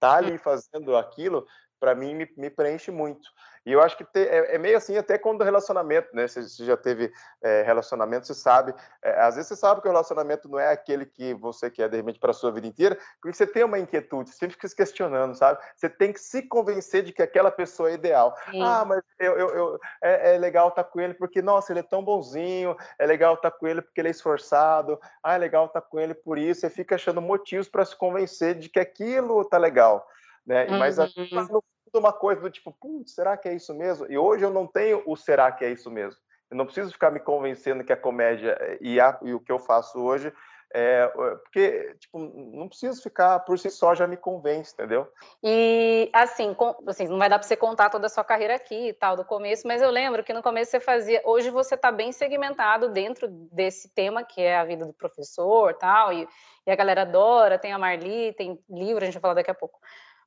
Tá 0.00 0.14
ali 0.14 0.38
fazendo 0.38 0.96
aquilo, 0.96 1.46
para 1.82 1.96
mim, 1.96 2.14
me, 2.14 2.30
me, 2.36 2.48
preenche 2.48 2.92
muito. 2.92 3.28
E 3.66 3.72
eu 3.72 3.82
acho 3.82 3.96
que 3.96 4.04
te, 4.04 4.20
é, 4.20 4.54
é, 4.54 4.58
meio 4.58 4.76
assim 4.76 4.96
até 4.96 5.18
quando 5.18 5.42
relacionamento, 5.42 6.14
né? 6.14 6.28
Você, 6.28 6.42
você 6.42 6.64
já 6.64 6.76
teve 6.76 7.12
é, 7.42 7.62
relacionamento, 7.62 8.24
você 8.24 8.34
sabe. 8.34 8.72
É, 9.02 9.20
às 9.20 9.34
vezes 9.34 9.48
você 9.48 9.56
sabe 9.56 9.80
que 9.80 9.88
o 9.88 9.90
relacionamento 9.90 10.48
não 10.48 10.60
é 10.60 10.70
aquele 10.70 11.04
que 11.04 11.34
você 11.34 11.68
quer, 11.68 11.88
de 11.88 11.96
repente, 11.96 12.20
para 12.20 12.30
a 12.30 12.34
sua 12.34 12.52
vida 12.52 12.68
inteira, 12.68 12.96
porque 13.20 13.36
você 13.36 13.44
tem 13.44 13.64
uma 13.64 13.80
inquietude, 13.80 14.30
você 14.30 14.36
sempre 14.36 14.54
fica 14.54 14.68
se 14.68 14.76
questionando, 14.76 15.34
sabe? 15.34 15.58
Você 15.74 15.88
tem 15.88 16.12
que 16.12 16.20
se 16.20 16.42
convencer 16.42 17.02
de 17.02 17.12
que 17.12 17.20
aquela 17.20 17.50
pessoa 17.50 17.90
é 17.90 17.94
ideal. 17.94 18.32
Sim. 18.48 18.62
Ah, 18.62 18.84
mas 18.84 19.02
eu, 19.18 19.32
eu, 19.36 19.48
eu 19.48 19.80
é, 20.00 20.36
é, 20.36 20.38
legal 20.38 20.68
estar 20.68 20.84
tá 20.84 20.88
com 20.88 21.00
ele 21.00 21.14
porque, 21.14 21.42
nossa, 21.42 21.72
ele 21.72 21.80
é 21.80 21.84
tão 21.84 22.04
bonzinho, 22.04 22.76
é 22.96 23.04
legal 23.04 23.34
estar 23.34 23.50
tá 23.50 23.58
com 23.58 23.66
ele 23.66 23.82
porque 23.82 24.00
ele 24.00 24.08
é 24.08 24.12
esforçado, 24.12 25.00
ah, 25.20 25.34
é 25.34 25.38
legal 25.38 25.66
estar 25.66 25.80
tá 25.80 25.86
com 25.88 25.98
ele 25.98 26.14
por 26.14 26.38
isso. 26.38 26.60
Você 26.60 26.70
fica 26.70 26.94
achando 26.94 27.20
motivos 27.20 27.68
para 27.68 27.84
se 27.84 27.96
convencer 27.96 28.54
de 28.54 28.68
que 28.68 28.78
aquilo 28.78 29.44
tá 29.44 29.58
legal. 29.58 30.06
Né? 30.46 30.66
Uhum. 30.66 30.78
Mas, 30.78 30.96
no 30.96 31.62
uma 31.94 32.12
coisa 32.12 32.40
do 32.40 32.50
tipo, 32.50 32.72
putz, 32.72 33.14
será 33.14 33.36
que 33.36 33.46
é 33.46 33.54
isso 33.54 33.74
mesmo? 33.74 34.06
E 34.10 34.16
hoje 34.16 34.42
eu 34.42 34.50
não 34.50 34.66
tenho 34.66 35.02
o 35.06 35.14
será 35.14 35.52
que 35.52 35.62
é 35.62 35.70
isso 35.70 35.90
mesmo. 35.90 36.18
Eu 36.50 36.56
não 36.56 36.64
preciso 36.64 36.90
ficar 36.90 37.10
me 37.10 37.20
convencendo 37.20 37.84
que 37.84 37.92
a 37.92 37.96
comédia 37.96 38.56
eh, 38.60 38.78
e, 38.80 38.98
a, 38.98 39.18
e 39.22 39.34
o 39.34 39.40
que 39.40 39.52
eu 39.52 39.58
faço 39.58 39.98
hoje 39.98 40.32
é, 40.74 41.06
porque, 41.06 41.94
tipo, 42.00 42.18
não 42.18 42.66
preciso 42.66 43.02
ficar 43.02 43.40
por 43.40 43.58
si 43.58 43.70
só, 43.70 43.94
já 43.94 44.06
me 44.06 44.16
convence, 44.16 44.72
entendeu? 44.72 45.06
E, 45.42 46.10
assim, 46.14 46.54
com, 46.54 46.74
assim 46.86 47.06
não 47.06 47.18
vai 47.18 47.28
dar 47.28 47.38
para 47.38 47.46
você 47.46 47.56
contar 47.56 47.90
toda 47.90 48.06
a 48.06 48.08
sua 48.08 48.24
carreira 48.24 48.54
aqui 48.54 48.88
e 48.88 48.92
tal, 48.94 49.14
do 49.14 49.24
começo, 49.24 49.66
mas 49.66 49.82
eu 49.82 49.90
lembro 49.90 50.24
que 50.24 50.32
no 50.32 50.42
começo 50.42 50.70
você 50.70 50.80
fazia. 50.80 51.20
Hoje 51.24 51.50
você 51.50 51.74
está 51.74 51.92
bem 51.92 52.10
segmentado 52.10 52.88
dentro 52.88 53.28
desse 53.28 53.90
tema, 53.90 54.24
que 54.24 54.40
é 54.40 54.56
a 54.56 54.64
vida 54.64 54.86
do 54.86 54.94
professor 54.94 55.74
tal, 55.74 56.10
e, 56.10 56.26
e 56.66 56.70
a 56.70 56.76
galera 56.76 57.02
adora, 57.02 57.58
tem 57.58 57.72
a 57.74 57.78
Marli, 57.78 58.32
tem 58.32 58.58
livro, 58.70 59.02
a 59.02 59.04
gente 59.04 59.14
vai 59.14 59.20
falar 59.20 59.34
daqui 59.34 59.50
a 59.50 59.54
pouco. 59.54 59.78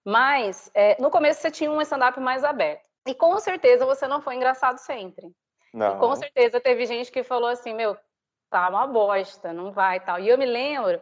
Mas 0.05 0.69
é, 0.75 1.01
no 1.01 1.09
começo 1.09 1.41
você 1.41 1.49
tinha 1.49 1.71
um 1.71 1.81
stand-up 1.81 2.19
mais 2.19 2.43
aberto. 2.43 2.85
E 3.07 3.15
com 3.15 3.37
certeza 3.39 3.85
você 3.85 4.07
não 4.07 4.21
foi 4.21 4.35
engraçado 4.35 4.77
sempre. 4.77 5.31
Não. 5.73 5.95
E 5.95 5.99
com 5.99 6.15
certeza 6.15 6.61
teve 6.61 6.85
gente 6.85 7.11
que 7.11 7.23
falou 7.23 7.49
assim, 7.49 7.73
meu, 7.73 7.97
tá 8.49 8.69
uma 8.69 8.85
bosta, 8.85 9.51
não 9.51 9.71
vai 9.71 9.99
tal. 9.99 10.19
E 10.19 10.29
eu 10.29 10.37
me 10.37 10.45
lembro 10.45 11.01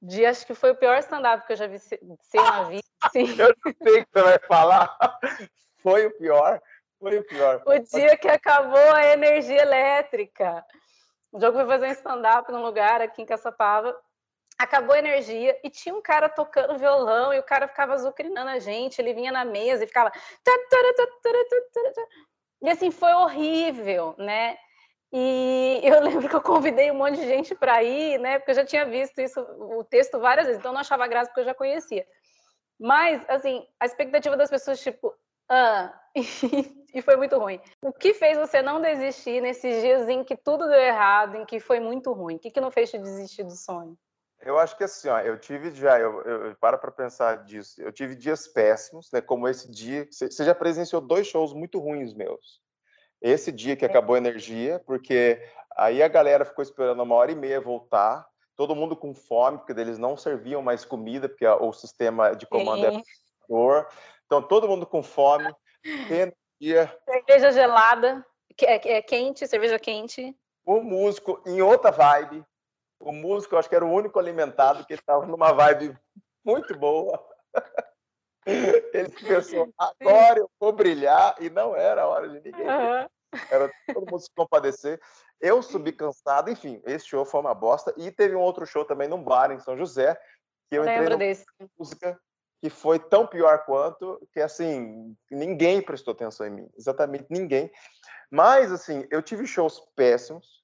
de, 0.00 0.26
acho 0.26 0.46
que 0.46 0.54
foi 0.54 0.70
o 0.70 0.76
pior 0.76 0.98
stand-up 0.98 1.46
que 1.46 1.52
eu 1.52 1.56
já 1.56 1.66
vi 1.66 1.78
ser 1.78 1.98
na 2.34 2.64
vida. 2.68 2.82
Sim. 3.10 3.34
Eu 3.38 3.54
sei 3.82 4.04
que 4.04 4.10
você 4.12 4.22
vai 4.22 4.38
falar. 4.40 4.96
Foi 5.82 6.06
o 6.06 6.16
pior. 6.18 6.60
Foi 7.00 7.18
o 7.18 7.24
pior. 7.24 7.62
O 7.66 7.78
dia 7.78 8.16
que 8.16 8.28
acabou 8.28 8.92
a 8.94 9.04
energia 9.08 9.62
elétrica. 9.62 10.64
O 11.32 11.40
jogo 11.40 11.58
foi 11.58 11.66
fazer 11.66 11.86
um 11.86 11.92
stand-up 11.92 12.52
num 12.52 12.62
lugar 12.62 13.00
aqui 13.00 13.22
em 13.22 13.26
Caçapava 13.26 13.96
acabou 14.62 14.94
a 14.94 14.98
energia 14.98 15.58
e 15.62 15.70
tinha 15.70 15.94
um 15.94 16.00
cara 16.00 16.28
tocando 16.28 16.78
violão 16.78 17.32
e 17.32 17.38
o 17.38 17.42
cara 17.42 17.66
ficava 17.68 17.94
azucrinando 17.94 18.50
a 18.50 18.58
gente, 18.58 19.00
ele 19.00 19.12
vinha 19.12 19.32
na 19.32 19.44
mesa 19.44 19.84
e 19.84 19.86
ficava 19.86 20.12
e 22.62 22.70
assim 22.70 22.90
foi 22.90 23.12
horrível, 23.12 24.14
né? 24.18 24.56
E 25.12 25.80
eu 25.84 26.00
lembro 26.00 26.28
que 26.28 26.36
eu 26.36 26.40
convidei 26.40 26.90
um 26.90 26.94
monte 26.94 27.16
de 27.16 27.26
gente 27.26 27.54
para 27.54 27.82
ir, 27.82 28.18
né? 28.18 28.38
Porque 28.38 28.52
eu 28.52 28.56
já 28.56 28.64
tinha 28.64 28.86
visto 28.86 29.20
isso 29.20 29.40
o 29.40 29.84
texto 29.84 30.20
várias 30.20 30.46
vezes, 30.46 30.60
então 30.60 30.72
não 30.72 30.80
achava 30.80 31.06
graça 31.06 31.28
porque 31.28 31.40
eu 31.40 31.46
já 31.46 31.54
conhecia. 31.54 32.06
Mas 32.78 33.24
assim, 33.28 33.66
a 33.80 33.86
expectativa 33.86 34.36
das 34.36 34.50
pessoas 34.50 34.80
tipo, 34.80 35.14
ah, 35.48 35.92
e 36.94 37.02
foi 37.02 37.16
muito 37.16 37.36
ruim. 37.36 37.60
O 37.82 37.92
que 37.92 38.14
fez 38.14 38.38
você 38.38 38.62
não 38.62 38.80
desistir 38.80 39.40
nesses 39.40 39.82
dias 39.82 40.08
em 40.08 40.24
que 40.24 40.36
tudo 40.36 40.68
deu 40.68 40.80
errado, 40.80 41.36
em 41.36 41.44
que 41.44 41.58
foi 41.58 41.80
muito 41.80 42.12
ruim? 42.12 42.36
O 42.36 42.38
que, 42.38 42.50
que 42.50 42.60
não 42.60 42.70
fez 42.70 42.90
te 42.90 42.98
desistir 42.98 43.42
do 43.42 43.54
sonho? 43.54 43.98
Eu 44.44 44.58
acho 44.58 44.76
que 44.76 44.84
assim, 44.84 45.08
ó, 45.08 45.20
eu 45.20 45.38
tive 45.38 45.70
já, 45.72 45.98
eu, 45.98 46.20
eu 46.22 46.56
para 46.56 46.76
para 46.76 46.90
pensar 46.90 47.44
disso, 47.44 47.80
eu 47.80 47.92
tive 47.92 48.16
dias 48.16 48.48
péssimos, 48.48 49.10
né? 49.12 49.20
Como 49.20 49.48
esse 49.48 49.70
dia, 49.70 50.06
você 50.10 50.44
já 50.44 50.54
presenciou 50.54 51.00
dois 51.00 51.26
shows 51.26 51.52
muito 51.52 51.78
ruins 51.78 52.12
meus. 52.12 52.60
Esse 53.20 53.52
dia 53.52 53.76
que 53.76 53.84
é. 53.84 53.88
acabou 53.88 54.16
a 54.16 54.18
energia, 54.18 54.82
porque 54.84 55.40
aí 55.76 56.02
a 56.02 56.08
galera 56.08 56.44
ficou 56.44 56.62
esperando 56.62 57.02
uma 57.02 57.14
hora 57.14 57.30
e 57.30 57.36
meia 57.36 57.60
voltar, 57.60 58.26
todo 58.56 58.74
mundo 58.74 58.96
com 58.96 59.14
fome, 59.14 59.58
porque 59.58 59.80
eles 59.80 59.96
não 59.96 60.16
serviam 60.16 60.60
mais 60.60 60.84
comida, 60.84 61.28
porque 61.28 61.46
o 61.46 61.72
sistema 61.72 62.34
de 62.34 62.46
comando 62.46 62.86
é 62.86 63.02
dor. 63.48 63.86
Então 64.26 64.42
todo 64.42 64.66
mundo 64.66 64.84
com 64.86 65.04
fome, 65.04 65.54
energia. 66.60 66.92
Cerveja 67.08 67.52
gelada, 67.52 68.26
é, 68.60 68.96
é 68.96 69.02
quente, 69.02 69.46
cerveja 69.46 69.78
quente. 69.78 70.36
O 70.64 70.80
músico 70.80 71.40
em 71.46 71.62
outra 71.62 71.92
vibe, 71.92 72.44
o 73.02 73.12
músico, 73.12 73.54
eu 73.54 73.58
acho 73.58 73.68
que 73.68 73.74
era 73.74 73.84
o 73.84 73.92
único 73.92 74.18
alimentado 74.18 74.84
que 74.86 74.94
estava 74.94 75.26
numa 75.26 75.52
vibe 75.52 75.96
muito 76.44 76.76
boa. 76.76 77.22
Ele 78.46 79.08
pensou, 79.08 79.72
agora 79.78 80.40
eu 80.40 80.50
vou 80.58 80.72
brilhar, 80.72 81.36
e 81.40 81.48
não 81.48 81.76
era 81.76 82.02
a 82.02 82.08
hora 82.08 82.28
de 82.28 82.40
ninguém. 82.40 82.66
Uhum. 82.66 83.08
Era 83.50 83.70
todo 83.94 84.10
mundo 84.10 84.20
se 84.20 84.30
compadecer. 84.34 85.00
Eu 85.40 85.62
subi 85.62 85.92
cansado, 85.92 86.50
enfim, 86.50 86.82
esse 86.84 87.06
show 87.06 87.24
foi 87.24 87.40
uma 87.40 87.54
bosta. 87.54 87.94
E 87.96 88.10
teve 88.10 88.34
um 88.34 88.40
outro 88.40 88.66
show 88.66 88.84
também 88.84 89.08
num 89.08 89.22
bar 89.22 89.50
em 89.50 89.60
São 89.60 89.76
José, 89.76 90.20
que 90.68 90.76
eu 90.76 90.82
entrei 90.82 91.16
desse. 91.16 91.44
música 91.78 92.20
que 92.60 92.70
foi 92.70 92.98
tão 92.98 93.26
pior 93.26 93.64
quanto 93.64 94.24
que 94.32 94.40
assim 94.40 95.16
ninguém 95.28 95.82
prestou 95.82 96.12
atenção 96.12 96.46
em 96.46 96.50
mim, 96.50 96.70
exatamente 96.76 97.26
ninguém. 97.28 97.70
Mas 98.30 98.70
assim, 98.70 99.04
eu 99.10 99.20
tive 99.20 99.46
shows 99.46 99.80
péssimos, 99.96 100.61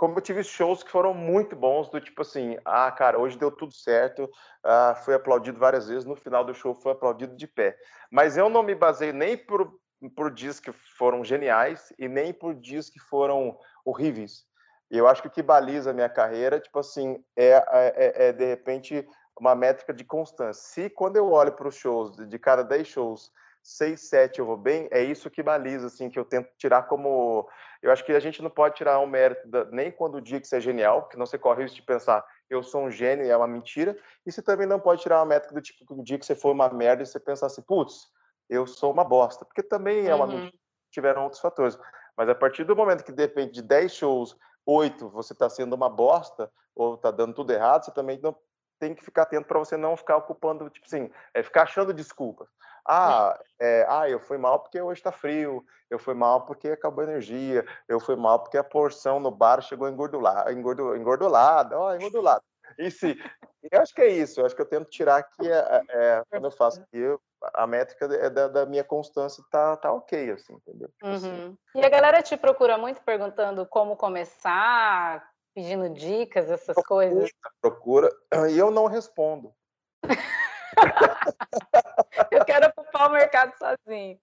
como 0.00 0.16
eu 0.16 0.22
tive 0.22 0.42
shows 0.42 0.82
que 0.82 0.90
foram 0.90 1.12
muito 1.12 1.54
bons, 1.54 1.90
do 1.90 2.00
tipo 2.00 2.22
assim, 2.22 2.56
ah, 2.64 2.90
cara, 2.90 3.18
hoje 3.18 3.36
deu 3.36 3.50
tudo 3.50 3.74
certo, 3.74 4.30
ah, 4.64 4.94
fui 5.04 5.12
aplaudido 5.12 5.58
várias 5.58 5.88
vezes, 5.88 6.06
no 6.06 6.16
final 6.16 6.42
do 6.42 6.54
show 6.54 6.74
foi 6.74 6.92
aplaudido 6.92 7.36
de 7.36 7.46
pé. 7.46 7.76
Mas 8.10 8.34
eu 8.34 8.48
não 8.48 8.62
me 8.62 8.74
baseio 8.74 9.12
nem 9.12 9.36
por, 9.36 9.70
por 10.16 10.30
dias 10.30 10.58
que 10.58 10.72
foram 10.72 11.22
geniais 11.22 11.92
e 11.98 12.08
nem 12.08 12.32
por 12.32 12.54
dias 12.54 12.88
que 12.88 12.98
foram 12.98 13.58
horríveis. 13.84 14.46
Eu 14.90 15.06
acho 15.06 15.20
que 15.20 15.28
o 15.28 15.30
que 15.30 15.42
baliza 15.42 15.90
a 15.90 15.92
minha 15.92 16.08
carreira, 16.08 16.58
tipo 16.58 16.78
assim, 16.78 17.22
é, 17.36 17.48
é, 17.48 17.62
é, 17.68 18.28
é 18.28 18.32
de 18.32 18.46
repente 18.46 19.06
uma 19.38 19.54
métrica 19.54 19.92
de 19.92 20.02
constância. 20.02 20.62
Se 20.62 20.88
quando 20.88 21.16
eu 21.16 21.30
olho 21.30 21.52
para 21.52 21.68
os 21.68 21.74
shows, 21.74 22.16
de 22.16 22.38
cada 22.38 22.62
10 22.62 22.88
shows, 22.88 23.30
6, 23.62 24.08
7 24.08 24.38
eu 24.38 24.46
vou 24.46 24.56
bem, 24.56 24.88
é 24.90 25.02
isso 25.02 25.30
que 25.30 25.42
baliza, 25.42 25.86
assim, 25.86 26.08
que 26.10 26.18
eu 26.18 26.24
tento 26.24 26.48
tirar 26.56 26.82
como... 26.84 27.48
Eu 27.82 27.90
acho 27.92 28.04
que 28.04 28.12
a 28.12 28.20
gente 28.20 28.42
não 28.42 28.50
pode 28.50 28.76
tirar 28.76 28.98
um 29.00 29.06
mérito 29.06 29.48
da... 29.48 29.64
nem 29.66 29.90
quando 29.90 30.16
o 30.16 30.20
dia 30.20 30.40
que 30.40 30.46
você 30.46 30.56
é 30.56 30.60
genial, 30.60 31.02
porque 31.02 31.16
não 31.16 31.26
você 31.26 31.38
corre 31.38 31.60
o 31.60 31.62
risco 31.62 31.76
de 31.76 31.82
pensar, 31.82 32.24
eu 32.48 32.62
sou 32.62 32.82
um 32.82 32.90
gênio 32.90 33.24
e 33.24 33.30
é 33.30 33.36
uma 33.36 33.46
mentira, 33.46 33.96
e 34.26 34.32
você 34.32 34.42
também 34.42 34.66
não 34.66 34.80
pode 34.80 35.02
tirar 35.02 35.18
uma 35.18 35.26
métrica 35.26 35.54
do 35.54 35.60
tipo, 35.60 35.94
o 35.94 36.02
dia 36.02 36.18
que 36.18 36.26
você 36.26 36.34
for 36.34 36.52
uma 36.52 36.68
merda 36.68 37.02
e 37.02 37.06
você 37.06 37.20
pensar 37.20 37.46
assim, 37.46 37.62
putz, 37.62 38.08
eu 38.48 38.66
sou 38.66 38.92
uma 38.92 39.04
bosta, 39.04 39.44
porque 39.44 39.62
também 39.62 40.08
é 40.08 40.14
uma 40.14 40.26
uhum. 40.26 40.32
mentira, 40.32 40.58
tiveram 40.90 41.24
outros 41.24 41.40
fatores. 41.40 41.78
Mas 42.16 42.28
a 42.28 42.34
partir 42.34 42.64
do 42.64 42.76
momento 42.76 43.04
que 43.04 43.12
depende 43.12 43.52
de 43.52 43.62
10 43.62 43.92
shows, 43.92 44.36
8 44.66 45.08
você 45.10 45.32
está 45.32 45.48
sendo 45.48 45.74
uma 45.74 45.88
bosta, 45.88 46.50
ou 46.74 46.94
está 46.94 47.10
dando 47.10 47.34
tudo 47.34 47.52
errado, 47.52 47.84
você 47.84 47.92
também 47.92 48.18
não 48.22 48.36
tem 48.78 48.94
que 48.94 49.04
ficar 49.04 49.22
atento 49.22 49.46
para 49.46 49.58
você 49.58 49.76
não 49.76 49.96
ficar 49.96 50.16
ocupando, 50.16 50.68
tipo 50.70 50.86
assim, 50.86 51.10
é 51.34 51.42
ficar 51.42 51.62
achando 51.62 51.92
desculpas. 51.92 52.48
Ah, 52.86 53.38
é, 53.60 53.84
ah, 53.88 54.08
eu 54.08 54.18
fui 54.18 54.38
mal 54.38 54.60
porque 54.60 54.80
hoje 54.80 55.00
está 55.00 55.12
frio, 55.12 55.64
eu 55.88 55.98
fui 55.98 56.14
mal 56.14 56.44
porque 56.44 56.68
acabou 56.68 57.04
a 57.04 57.08
energia, 57.08 57.64
eu 57.88 58.00
fui 58.00 58.16
mal 58.16 58.38
porque 58.40 58.56
a 58.56 58.64
porção 58.64 59.20
no 59.20 59.30
bar 59.30 59.60
chegou 59.60 59.88
engordolada, 59.88 60.52
engordo, 60.52 60.96
engordolada, 60.96 61.78
ó, 61.78 61.94
engordolada. 61.94 62.42
E 62.78 62.90
se, 62.90 63.18
eu 63.70 63.80
acho 63.80 63.94
que 63.94 64.00
é 64.00 64.08
isso, 64.08 64.40
eu 64.40 64.46
acho 64.46 64.54
que 64.54 64.62
eu 64.62 64.68
tento 64.68 64.88
tirar 64.88 65.16
aqui, 65.16 65.50
é, 65.50 65.82
é, 65.90 66.22
quando 66.30 66.44
eu 66.44 66.50
faço 66.50 66.80
aqui, 66.80 66.98
eu, 66.98 67.20
a 67.54 67.66
métrica 67.66 68.06
é 68.06 68.30
da, 68.30 68.48
da, 68.48 68.66
minha 68.66 68.84
constância 68.84 69.42
tá, 69.50 69.76
tá 69.76 69.92
ok, 69.92 70.30
assim, 70.30 70.54
entendeu? 70.54 70.88
Tipo 70.88 71.06
assim. 71.06 71.28
Uhum. 71.28 71.46
Assim. 71.46 71.58
E 71.74 71.84
a 71.84 71.88
galera 71.88 72.22
te 72.22 72.36
procura 72.36 72.78
muito 72.78 73.00
perguntando 73.02 73.66
como 73.66 73.96
começar, 73.96 75.28
pedindo 75.54 75.88
dicas, 75.90 76.50
essas 76.50 76.74
procura, 76.74 77.08
coisas? 77.08 77.30
Procura, 77.60 78.10
e 78.50 78.58
eu 78.58 78.70
não 78.70 78.86
respondo. 78.86 79.52
eu 82.30 82.44
quero 82.44 82.66
ocupar 82.68 83.08
o 83.08 83.12
mercado 83.12 83.52
sozinho. 83.56 84.18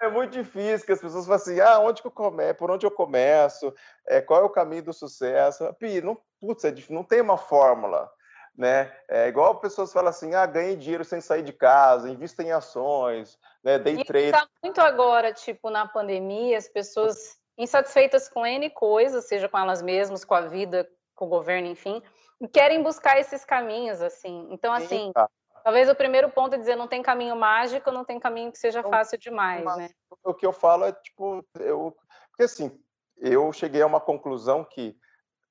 É 0.00 0.08
muito 0.08 0.32
difícil 0.32 0.86
que 0.86 0.92
as 0.92 1.00
pessoas 1.00 1.24
falam 1.24 1.40
assim, 1.40 1.60
ah, 1.60 1.80
onde 1.80 2.00
que 2.00 2.06
eu 2.06 2.12
começo, 2.12 2.54
por 2.54 2.70
onde 2.70 2.86
eu 2.86 2.90
começo, 2.90 3.74
é, 4.06 4.20
qual 4.20 4.42
é 4.42 4.44
o 4.44 4.50
caminho 4.50 4.84
do 4.84 4.92
sucesso? 4.92 5.72
Pi, 5.74 6.00
não, 6.00 6.16
putz, 6.40 6.64
é 6.64 6.70
difícil, 6.70 6.94
não 6.94 7.02
tem 7.02 7.20
uma 7.20 7.36
fórmula, 7.36 8.08
né? 8.56 8.92
É 9.08 9.26
igual 9.26 9.58
pessoas 9.58 9.92
falam 9.92 10.10
assim, 10.10 10.34
ah, 10.34 10.46
ganhe 10.46 10.76
dinheiro 10.76 11.04
sem 11.04 11.20
sair 11.20 11.42
de 11.42 11.52
casa, 11.52 12.08
invista 12.08 12.44
em 12.44 12.52
ações, 12.52 13.36
né? 13.64 13.76
Day 13.78 14.04
trade. 14.04 14.30
Tá 14.30 14.46
muito 14.62 14.80
agora, 14.80 15.32
tipo, 15.32 15.68
na 15.68 15.86
pandemia, 15.88 16.56
as 16.56 16.68
pessoas 16.68 17.36
insatisfeitas 17.56 18.28
com 18.28 18.46
N 18.46 18.70
coisas, 18.70 19.26
seja 19.26 19.48
com 19.48 19.58
elas 19.58 19.82
mesmas, 19.82 20.24
com 20.24 20.34
a 20.34 20.42
vida, 20.42 20.88
com 21.16 21.26
o 21.26 21.28
governo, 21.28 21.66
enfim, 21.66 22.00
e 22.40 22.46
querem 22.46 22.84
buscar 22.84 23.18
esses 23.18 23.44
caminhos, 23.44 24.00
assim. 24.00 24.46
Então, 24.52 24.72
assim, 24.72 25.10
tá. 25.12 25.28
Talvez 25.68 25.86
o 25.86 25.94
primeiro 25.94 26.30
ponto 26.30 26.54
é 26.54 26.58
dizer 26.58 26.76
não 26.76 26.88
tem 26.88 27.02
caminho 27.02 27.36
mágico, 27.36 27.90
não 27.90 28.02
tem 28.02 28.18
caminho 28.18 28.50
que 28.50 28.56
seja 28.56 28.82
fácil 28.82 29.18
demais, 29.18 29.62
Mas, 29.62 29.76
né? 29.76 29.90
O 30.24 30.32
que 30.32 30.46
eu 30.46 30.52
falo 30.52 30.86
é, 30.86 30.92
tipo, 30.92 31.44
eu... 31.60 31.94
Porque, 32.30 32.44
assim, 32.44 32.82
eu 33.18 33.52
cheguei 33.52 33.82
a 33.82 33.86
uma 33.86 34.00
conclusão 34.00 34.64
que 34.64 34.96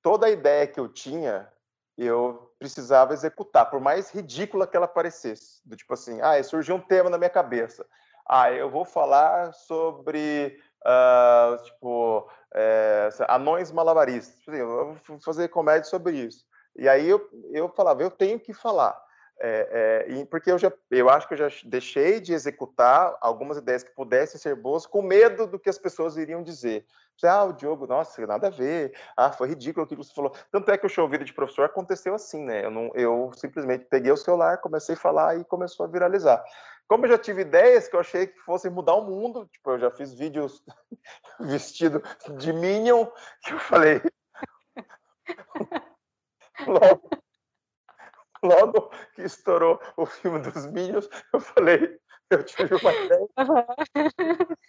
toda 0.02 0.26
a 0.26 0.32
ideia 0.32 0.66
que 0.66 0.80
eu 0.80 0.88
tinha, 0.88 1.48
eu 1.96 2.52
precisava 2.58 3.14
executar, 3.14 3.70
por 3.70 3.80
mais 3.80 4.10
ridícula 4.10 4.66
que 4.66 4.76
ela 4.76 4.88
parecesse. 4.88 5.62
Do 5.64 5.76
tipo 5.76 5.94
assim, 5.94 6.20
ah, 6.20 6.42
surgiu 6.44 6.78
um 6.78 6.82
tema 6.82 7.12
na 7.12 7.20
minha 7.20 7.30
cabeça. 7.30 7.86
Ah, 8.28 8.52
eu 8.52 8.72
vou 8.72 8.86
falar 8.86 9.54
sobre 9.54 10.60
uh, 10.82 11.64
tipo, 11.64 12.28
é, 12.56 13.10
anões 13.28 13.72
malabaristas. 13.72 14.40
Tipo 14.40 14.50
assim, 14.50 14.62
eu 14.62 14.96
vou 15.08 15.20
fazer 15.20 15.48
comédia 15.50 15.84
sobre 15.84 16.16
isso. 16.16 16.44
E 16.76 16.90
aí 16.90 17.08
eu, 17.08 17.30
eu 17.52 17.70
falava, 17.70 18.02
eu 18.02 18.10
tenho 18.10 18.40
que 18.40 18.52
falar. 18.52 19.00
É, 19.40 20.06
é, 20.10 20.26
porque 20.26 20.52
eu 20.52 20.58
já 20.58 20.72
eu 20.90 21.10
acho 21.10 21.28
que 21.28 21.36
eu 21.36 21.38
já 21.38 21.50
deixei 21.66 22.20
de 22.20 22.34
executar 22.34 23.16
algumas 23.22 23.58
ideias 23.58 23.84
que 23.84 23.94
pudessem 23.94 24.40
ser 24.40 24.56
boas 24.56 24.86
com 24.88 25.02
medo 25.02 25.46
do 25.46 25.60
que 25.60 25.70
as 25.70 25.78
pessoas 25.78 26.18
iriam 26.18 26.42
dizer. 26.42 26.86
Ah, 27.24 27.46
o 27.46 27.54
Diogo, 27.54 27.88
nossa, 27.88 28.26
nada 28.28 28.48
a 28.48 28.52
ver. 28.52 28.96
Ah, 29.16 29.32
foi 29.32 29.50
ridículo 29.50 29.86
aquilo 29.86 30.02
que 30.02 30.08
você 30.08 30.14
falou. 30.14 30.36
Tanto 30.52 30.70
é 30.72 30.78
que 30.78 30.86
o 30.86 30.90
show 30.90 31.10
Vida 31.10 31.26
de 31.26 31.34
Professor 31.34 31.66
aconteceu 31.66 32.14
assim, 32.14 32.44
né? 32.44 32.66
Eu, 32.66 32.72
não, 32.72 32.92
eu 32.94 33.32
simplesmente 33.34 33.86
peguei 33.86 34.12
o 34.12 34.18
celular, 34.18 34.60
comecei 34.60 34.94
a 34.94 35.00
falar 35.00 35.38
e 35.40 35.44
começou 35.46 35.86
a 35.86 35.90
viralizar. 35.90 36.44
Como 36.88 37.06
eu 37.06 37.10
já 37.10 37.18
tive 37.18 37.42
ideias 37.42 37.88
que 37.88 37.96
eu 37.96 38.00
achei 38.00 38.28
que 38.28 38.40
fossem 38.40 38.72
mudar 38.72 38.96
o 38.96 39.04
mundo, 39.04 39.48
tipo, 39.52 39.72
eu 39.72 39.80
já 39.80 39.92
fiz 39.92 40.14
vídeos 40.14 40.64
vestido 41.40 42.04
de 42.38 42.54
Minion, 42.54 43.08
que 43.44 43.54
eu 43.54 43.60
falei. 43.60 44.02
logo, 46.66 47.10
logo 48.44 48.90
que 49.14 49.24
estourou 49.24 49.80
o 49.96 50.06
filme 50.06 50.40
dos 50.40 50.66
Minions, 50.68 51.10
eu 51.34 51.40
falei, 51.40 52.00
eu 52.30 52.44
tive 52.44 52.76
uma 52.76 52.94
ideia. 52.94 53.28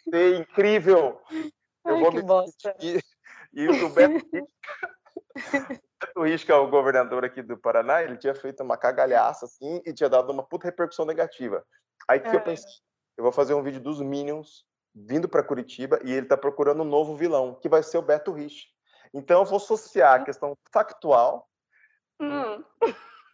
Uhum. 0.06 0.40
incrível. 0.40 1.20
Eu 1.84 1.94
Ai, 1.96 2.00
vou 2.00 2.12
me 2.12 2.22
bosta. 2.22 2.74
E, 2.80 3.00
e 3.52 3.68
o 3.68 3.88
Beto 3.90 4.26
Beto 6.00 6.22
Richa, 6.22 6.56
o 6.56 6.68
governador 6.68 7.24
aqui 7.24 7.42
do 7.42 7.56
Paraná, 7.56 8.02
ele 8.02 8.16
tinha 8.16 8.34
feito 8.34 8.62
uma 8.62 8.76
cagalhaça 8.76 9.46
assim 9.46 9.82
e 9.84 9.92
tinha 9.92 10.08
dado 10.08 10.30
uma 10.30 10.42
puta 10.42 10.66
repercussão 10.66 11.04
negativa. 11.04 11.64
Aí 12.08 12.20
que 12.20 12.28
é. 12.28 12.36
eu 12.36 12.40
pensei, 12.40 12.70
eu 13.16 13.24
vou 13.24 13.32
fazer 13.32 13.54
um 13.54 13.62
vídeo 13.62 13.80
dos 13.80 14.00
Minions 14.00 14.64
vindo 14.94 15.28
para 15.28 15.42
Curitiba 15.42 15.98
e 16.04 16.12
ele 16.12 16.26
está 16.26 16.36
procurando 16.36 16.82
um 16.82 16.86
novo 16.86 17.16
vilão, 17.16 17.54
que 17.54 17.68
vai 17.68 17.82
ser 17.82 17.98
o 17.98 18.02
Beto 18.02 18.32
Rich. 18.32 18.66
Então 19.12 19.40
eu 19.40 19.44
vou 19.44 19.56
associar 19.56 20.20
a 20.20 20.24
questão 20.24 20.56
factual. 20.72 21.48
Hum. 22.20 22.64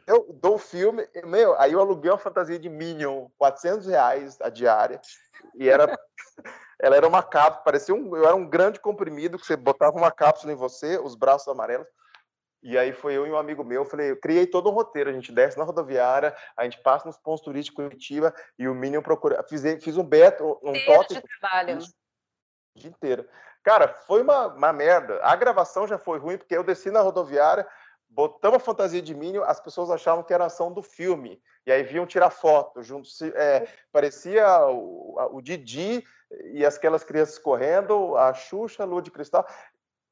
Eu 0.07 0.33
dou 0.35 0.57
o 0.57 0.59
filme, 0.59 1.09
meu, 1.25 1.59
aí 1.59 1.73
eu 1.73 1.81
aluguei 1.81 2.11
uma 2.11 2.19
fantasia 2.19 2.59
de 2.59 2.69
Minion, 2.69 3.29
400 3.39 3.87
reais 3.87 4.39
a 4.41 4.51
diária, 4.51 5.01
e 5.55 5.69
era, 5.69 5.99
ela 6.81 6.97
era 6.97 7.09
uma 7.09 7.23
cápsula, 7.23 7.65
parecia 7.65 7.95
um, 7.95 8.15
eu 8.15 8.27
era 8.27 8.35
um 8.35 8.47
grande 8.47 8.79
comprimido 8.79 9.39
que 9.39 9.47
você 9.47 9.57
botava 9.57 9.97
uma 9.97 10.11
cápsula 10.11 10.53
em 10.53 10.57
você, 10.57 10.99
os 10.99 11.15
braços 11.15 11.49
amarelos, 11.49 11.87
e 12.63 12.77
aí 12.77 12.93
foi 12.93 13.15
eu 13.15 13.27
e 13.27 13.31
um 13.31 13.37
amigo 13.37 13.65
meu, 13.65 13.83
eu 13.83 13.89
falei, 13.89 14.11
eu 14.11 14.21
criei 14.21 14.47
todo 14.47 14.71
um 14.71 14.75
roteiro, 14.75 15.09
a 15.09 15.13
gente 15.13 15.33
desce 15.33 15.57
na 15.57 15.65
rodoviária, 15.65 16.35
a 16.57 16.65
gente 16.65 16.83
passa 16.83 17.07
nos 17.07 17.19
pontos 17.19 17.43
turísticos 17.43 17.85
de 17.85 17.91
Curitiba 17.91 18.35
e 18.59 18.69
o 18.69 18.75
Minion 18.75 19.03
procura, 19.03 19.43
fiz, 19.43 19.63
fiz 19.83 19.97
um 19.97 20.05
beta, 20.05 20.45
um 20.45 20.73
toque. 20.87 21.15
de 21.15 21.23
trabalho. 21.41 21.79
O 21.79 22.79
dia 22.79 22.91
inteiro. 22.91 23.29
Cara, 23.65 23.89
foi 23.89 24.21
uma, 24.21 24.49
uma 24.49 24.73
merda. 24.75 25.19
A 25.23 25.35
gravação 25.35 25.87
já 25.87 25.97
foi 25.97 26.19
ruim, 26.19 26.37
porque 26.37 26.55
eu 26.55 26.63
desci 26.63 26.91
na 26.91 27.01
rodoviária, 27.01 27.67
botamos 28.15 28.57
a 28.57 28.61
fantasia 28.61 29.03
de 29.03 29.15
Minion, 29.15 29.43
as 29.45 29.61
pessoas 29.61 29.91
achavam 29.91 30.23
que 30.23 30.33
era 30.33 30.47
ação 30.47 30.73
do 30.73 30.83
filme. 30.83 31.43
E 31.67 31.73
aí 31.73 31.83
viam 31.83 32.07
tirar 32.07 32.31
foto 32.31 32.83
junto. 32.83 33.09
É, 33.35 33.67
parecia 33.91 34.67
o, 34.67 35.17
o 35.33 35.43
Didi 35.43 36.05
e 36.53 36.65
aquelas 36.65 37.03
crianças 37.05 37.39
correndo, 37.39 38.17
a 38.17 38.33
Xuxa, 38.33 38.83
a 38.83 38.87
Lua 38.87 39.03
de 39.03 39.11
Cristal. 39.11 39.47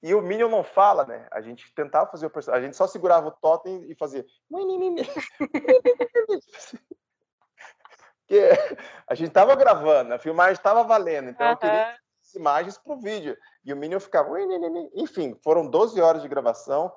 E 0.02 0.14
o 0.14 0.21
Minion 0.21 0.49
não 0.49 0.64
fala, 0.64 1.06
né? 1.06 1.28
A 1.30 1.40
gente 1.40 1.73
tentava 1.75 2.11
fazer 2.11 2.26
o 2.26 2.30
personagem, 2.30 2.64
a 2.64 2.66
gente 2.66 2.76
só 2.76 2.88
segurava 2.88 3.28
o 3.28 3.32
totem 3.32 3.88
e 3.88 3.94
fazia. 3.94 4.26
Porque 8.26 8.49
a 9.06 9.14
gente 9.14 9.30
tava 9.30 9.54
gravando, 9.54 10.12
a 10.12 10.18
filmagem 10.18 10.54
estava 10.54 10.82
valendo, 10.82 11.30
então 11.30 11.50
eu 11.50 11.56
queria 11.56 11.97
imagens 12.35 12.78
para 12.78 12.92
o 12.92 13.00
vídeo. 13.00 13.37
E 13.64 13.73
o 13.73 13.76
Minion 13.76 14.00
ficava. 14.00 14.30
Enfim, 14.94 15.38
foram 15.42 15.66
12 15.66 16.00
horas 16.00 16.23
de 16.23 16.28
gravação. 16.28 16.92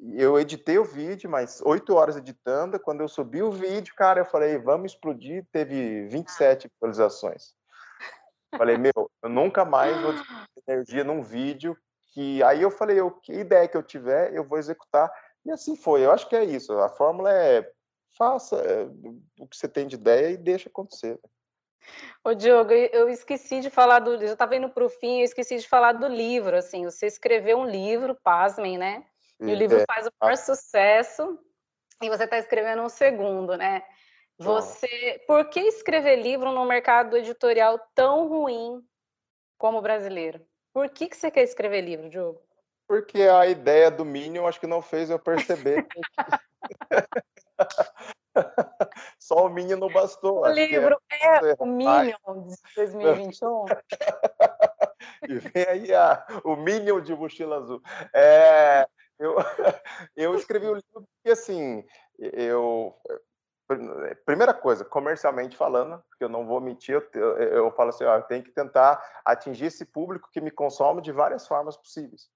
Eu 0.00 0.38
editei 0.38 0.78
o 0.78 0.84
vídeo, 0.84 1.30
mas 1.30 1.60
8 1.64 1.94
horas 1.94 2.16
editando. 2.16 2.78
Quando 2.80 3.00
eu 3.00 3.08
subi 3.08 3.42
o 3.42 3.50
vídeo, 3.50 3.94
cara, 3.94 4.20
eu 4.20 4.24
falei, 4.24 4.58
vamos 4.58 4.92
explodir. 4.92 5.46
Teve 5.52 6.06
27 6.08 6.68
visualizações. 6.74 7.54
Falei, 8.56 8.76
meu, 8.76 9.10
eu 9.22 9.28
nunca 9.28 9.64
mais 9.64 10.00
vou 10.00 10.12
energia 10.68 11.04
num 11.04 11.22
vídeo 11.22 11.76
que 12.12 12.42
aí 12.44 12.62
eu 12.62 12.70
falei, 12.70 13.00
o 13.00 13.10
que 13.10 13.32
ideia 13.32 13.66
que 13.66 13.76
eu 13.76 13.82
tiver, 13.82 14.32
eu 14.32 14.44
vou 14.44 14.56
executar. 14.56 15.10
E 15.44 15.50
assim 15.50 15.76
foi. 15.76 16.04
Eu 16.04 16.12
acho 16.12 16.28
que 16.28 16.36
é 16.36 16.44
isso. 16.44 16.72
A 16.78 16.88
fórmula 16.88 17.32
é 17.32 17.68
faça 18.16 18.56
é, 18.56 18.84
o 19.40 19.48
que 19.48 19.56
você 19.56 19.68
tem 19.68 19.86
de 19.86 19.96
ideia 19.96 20.30
e 20.30 20.36
deixa 20.36 20.68
acontecer. 20.68 21.18
Ô, 22.22 22.32
Diogo, 22.32 22.72
eu 22.72 23.08
esqueci 23.08 23.60
de 23.60 23.68
falar 23.68 23.98
do. 23.98 24.18
Já 24.18 24.32
estava 24.32 24.56
indo 24.56 24.70
para 24.70 24.84
o 24.84 24.88
fim, 24.88 25.18
eu 25.18 25.24
esqueci 25.24 25.58
de 25.58 25.68
falar 25.68 25.92
do 25.92 26.06
livro. 26.06 26.56
Assim, 26.56 26.84
você 26.84 27.06
escreveu 27.06 27.58
um 27.58 27.66
livro, 27.66 28.16
pasmem, 28.22 28.78
né? 28.78 29.04
E, 29.40 29.46
o 29.46 29.54
livro 29.54 29.78
é, 29.78 29.84
faz 29.86 30.06
o 30.06 30.10
maior 30.20 30.36
sucesso, 30.36 31.38
e 32.02 32.08
você 32.08 32.24
está 32.24 32.38
escrevendo 32.38 32.82
um 32.82 32.88
segundo, 32.88 33.56
né? 33.56 33.82
Você, 34.38 35.22
por 35.26 35.48
que 35.48 35.60
escrever 35.60 36.16
livro 36.16 36.52
no 36.52 36.64
mercado 36.64 37.16
editorial 37.16 37.78
tão 37.94 38.28
ruim 38.28 38.84
como 39.56 39.78
o 39.78 39.82
brasileiro? 39.82 40.44
Por 40.72 40.88
que, 40.88 41.08
que 41.08 41.16
você 41.16 41.30
quer 41.30 41.44
escrever 41.44 41.82
livro, 41.82 42.10
Diogo? 42.10 42.42
Porque 42.86 43.22
a 43.22 43.46
ideia 43.46 43.90
do 43.90 44.04
Minion 44.04 44.46
acho 44.46 44.60
que 44.60 44.66
não 44.66 44.82
fez 44.82 45.08
eu 45.08 45.18
perceber. 45.18 45.86
Só 49.18 49.46
o 49.46 49.48
Minion 49.48 49.78
não 49.78 49.88
bastou. 49.88 50.42
O 50.42 50.48
livro 50.48 51.00
é, 51.10 51.50
é 51.50 51.54
o 51.58 51.66
Minion 51.66 52.48
de 52.48 52.56
2021. 52.76 53.64
e 55.28 55.38
vem 55.38 55.66
aí 55.68 55.94
a, 55.94 56.26
o 56.44 56.56
Minion 56.56 57.00
de 57.00 57.14
mochila 57.14 57.58
azul. 57.58 57.80
É, 58.12 58.86
eu, 59.18 59.36
eu 60.16 60.34
escrevi 60.34 60.66
o 60.66 60.74
livro 60.76 61.08
porque, 61.14 61.30
assim, 61.30 61.84
eu... 62.18 62.94
Primeira 64.26 64.52
coisa, 64.52 64.84
comercialmente 64.84 65.56
falando, 65.56 65.98
porque 66.10 66.24
eu 66.24 66.28
não 66.28 66.46
vou 66.46 66.60
mentir, 66.60 66.94
eu, 66.94 67.08
eu, 67.14 67.38
eu 67.38 67.70
falo 67.72 67.88
assim, 67.88 68.04
ó, 68.04 68.16
eu 68.16 68.22
tenho 68.22 68.44
que 68.44 68.50
tentar 68.50 69.02
atingir 69.24 69.66
esse 69.66 69.86
público 69.86 70.28
que 70.30 70.40
me 70.40 70.50
consome 70.50 71.00
de 71.00 71.10
várias 71.10 71.46
formas 71.46 71.74
possíveis. 71.74 72.28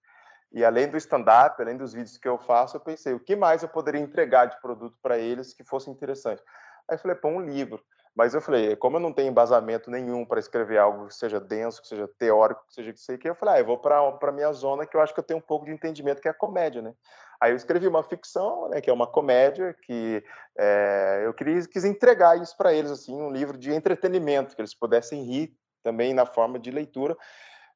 E 0.51 0.65
além 0.65 0.89
do 0.89 0.97
stand-up, 0.97 1.61
além 1.61 1.77
dos 1.77 1.93
vídeos 1.93 2.17
que 2.17 2.27
eu 2.27 2.39
faço, 2.39 2.77
eu 2.77 2.81
pensei, 2.81 3.13
o 3.13 3.21
que 3.21 3.37
mais 3.37 3.63
eu 3.63 3.69
poderia 3.69 4.01
entregar 4.01 4.47
de 4.47 4.59
produto 4.61 4.97
para 5.03 5.19
eles 5.19 5.53
que 5.53 5.63
fosse 5.63 5.91
interessante? 5.91 6.43
Aí 6.89 6.97
falei, 6.97 7.17
pô, 7.17 7.29
um 7.29 7.41
livro. 7.41 7.85
Mas 8.19 8.35
eu 8.35 8.41
falei, 8.41 8.75
como 8.75 8.97
eu 8.97 9.01
não 9.01 9.13
tenho 9.13 9.31
embasamento 9.31 9.93
nenhum 9.93 10.25
para 10.25 10.41
escrever 10.41 10.77
algo 10.77 11.07
que 11.07 11.15
seja 11.15 11.39
denso, 11.39 11.81
que 11.81 11.87
seja 11.87 12.11
teórico, 12.19 12.67
que 12.67 12.75
seja 12.75 12.93
que 12.93 12.99
sei 12.99 13.17
que, 13.17 13.29
eu 13.29 13.35
falei, 13.37 13.55
ah, 13.55 13.59
eu 13.61 13.65
vou 13.65 13.79
para 13.79 13.97
a 14.21 14.33
minha 14.33 14.53
zona 14.53 14.85
que 14.85 14.97
eu 14.97 15.01
acho 15.01 15.15
que 15.15 15.21
eu 15.21 15.25
tenho 15.25 15.39
um 15.39 15.43
pouco 15.43 15.67
de 15.67 15.71
entendimento, 15.71 16.21
que 16.21 16.27
é 16.27 16.33
a 16.33 16.35
comédia, 16.35 16.83
né? 16.83 16.95
Aí 17.41 17.53
eu 17.53 17.57
escrevi 17.57 17.87
uma 17.87 18.03
ficção, 18.03 18.71
né, 18.71 18.81
que 18.81 18.91
é 18.91 18.93
uma 18.93 19.07
comédia, 19.07 19.73
que 19.85 20.21
é, 20.59 21.23
eu 21.27 21.33
queria, 21.33 21.65
quis 21.69 21.85
entregar 21.85 22.37
isso 22.43 22.57
para 22.57 22.75
eles, 22.75 22.91
assim, 22.91 23.15
um 23.15 23.31
livro 23.31 23.57
de 23.57 23.73
entretenimento, 23.73 24.57
que 24.57 24.61
eles 24.61 24.75
pudessem 24.75 25.23
rir 25.23 25.57
também 25.85 26.13
na 26.13 26.27
forma 26.27 26.59
de 26.59 26.73
leitura, 26.73 27.17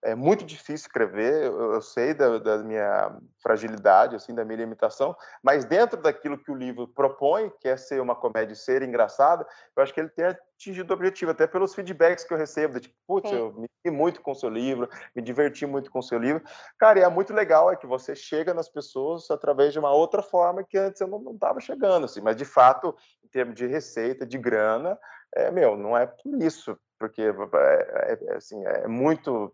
é 0.04 0.14
muito 0.16 0.44
difícil 0.44 0.86
escrever, 0.86 1.44
eu, 1.44 1.74
eu 1.74 1.80
sei 1.80 2.12
da, 2.12 2.38
da, 2.38 2.58
minha 2.58 3.16
fragilidade, 3.40 4.16
assim, 4.16 4.34
da 4.34 4.44
minha 4.44 4.58
limitação, 4.58 5.16
mas 5.42 5.64
dentro 5.64 6.00
daquilo 6.00 6.36
que 6.36 6.50
o 6.50 6.56
livro 6.56 6.88
propõe, 6.88 7.50
que 7.60 7.68
é 7.68 7.76
ser 7.76 8.00
uma 8.00 8.16
comédia 8.16 8.56
ser 8.56 8.82
engraçada, 8.82 9.46
eu 9.76 9.82
acho 9.82 9.94
que 9.94 10.00
ele 10.00 10.08
tem 10.08 10.24
atingido 10.24 10.90
o 10.90 10.94
objetivo, 10.94 11.30
até 11.30 11.46
pelos 11.46 11.74
feedbacks 11.74 12.24
que 12.24 12.34
eu 12.34 12.38
recebo, 12.38 12.74
de 12.74 12.80
tipo, 12.80 12.94
putz, 13.06 13.30
eu 13.30 13.52
me 13.52 13.68
ri 13.84 13.90
muito 13.92 14.20
com 14.20 14.32
o 14.32 14.34
seu 14.34 14.48
livro, 14.48 14.88
me 15.14 15.22
diverti 15.22 15.66
muito 15.66 15.90
com 15.90 16.00
o 16.00 16.02
seu 16.02 16.18
livro. 16.18 16.42
Cara, 16.78 16.98
e 16.98 17.02
é 17.02 17.08
muito 17.08 17.32
legal 17.32 17.70
é 17.70 17.76
que 17.76 17.86
você 17.86 18.14
chega 18.16 18.52
nas 18.52 18.68
pessoas 18.68 19.30
através 19.30 19.72
de 19.72 19.78
uma 19.78 19.92
outra 19.92 20.22
forma 20.22 20.64
que 20.64 20.76
antes 20.76 21.00
eu 21.00 21.06
não 21.06 21.32
estava 21.32 21.60
chegando, 21.60 22.06
assim, 22.06 22.20
mas 22.20 22.36
de 22.36 22.44
fato, 22.44 22.96
em 23.24 23.28
termos 23.28 23.54
de 23.54 23.66
receita, 23.66 24.26
de 24.26 24.36
grana, 24.36 24.98
é, 25.34 25.50
meu, 25.50 25.76
não 25.76 25.96
é 25.96 26.06
por 26.06 26.42
isso, 26.42 26.76
porque 26.98 27.22
é, 27.22 28.18
é, 28.30 28.34
assim, 28.34 28.64
é 28.66 28.86
muito 28.86 29.52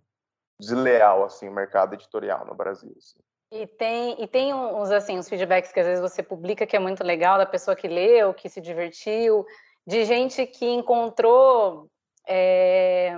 desleal 0.59 1.25
assim 1.25 1.49
o 1.49 1.53
mercado 1.53 1.95
editorial 1.95 2.45
no 2.47 2.55
Brasil. 2.55 2.93
Assim. 2.97 3.19
E 3.51 3.67
tem, 3.67 4.23
e 4.23 4.27
tem 4.27 4.53
uns 4.53 4.91
assim, 4.91 5.19
uns 5.19 5.29
feedbacks 5.29 5.73
que 5.73 5.81
às 5.81 5.87
vezes 5.87 6.03
você 6.03 6.23
publica 6.23 6.67
que 6.67 6.77
é 6.77 6.79
muito 6.79 7.03
legal 7.03 7.39
da 7.39 7.47
pessoa 7.47 7.75
que 7.75 7.89
leu, 7.89 8.35
que 8.35 8.49
se 8.49 8.61
divertiu, 8.61 9.47
de 9.87 10.05
gente 10.05 10.47
que 10.47 10.67
encontrou 10.67 11.89
é, 12.29 13.17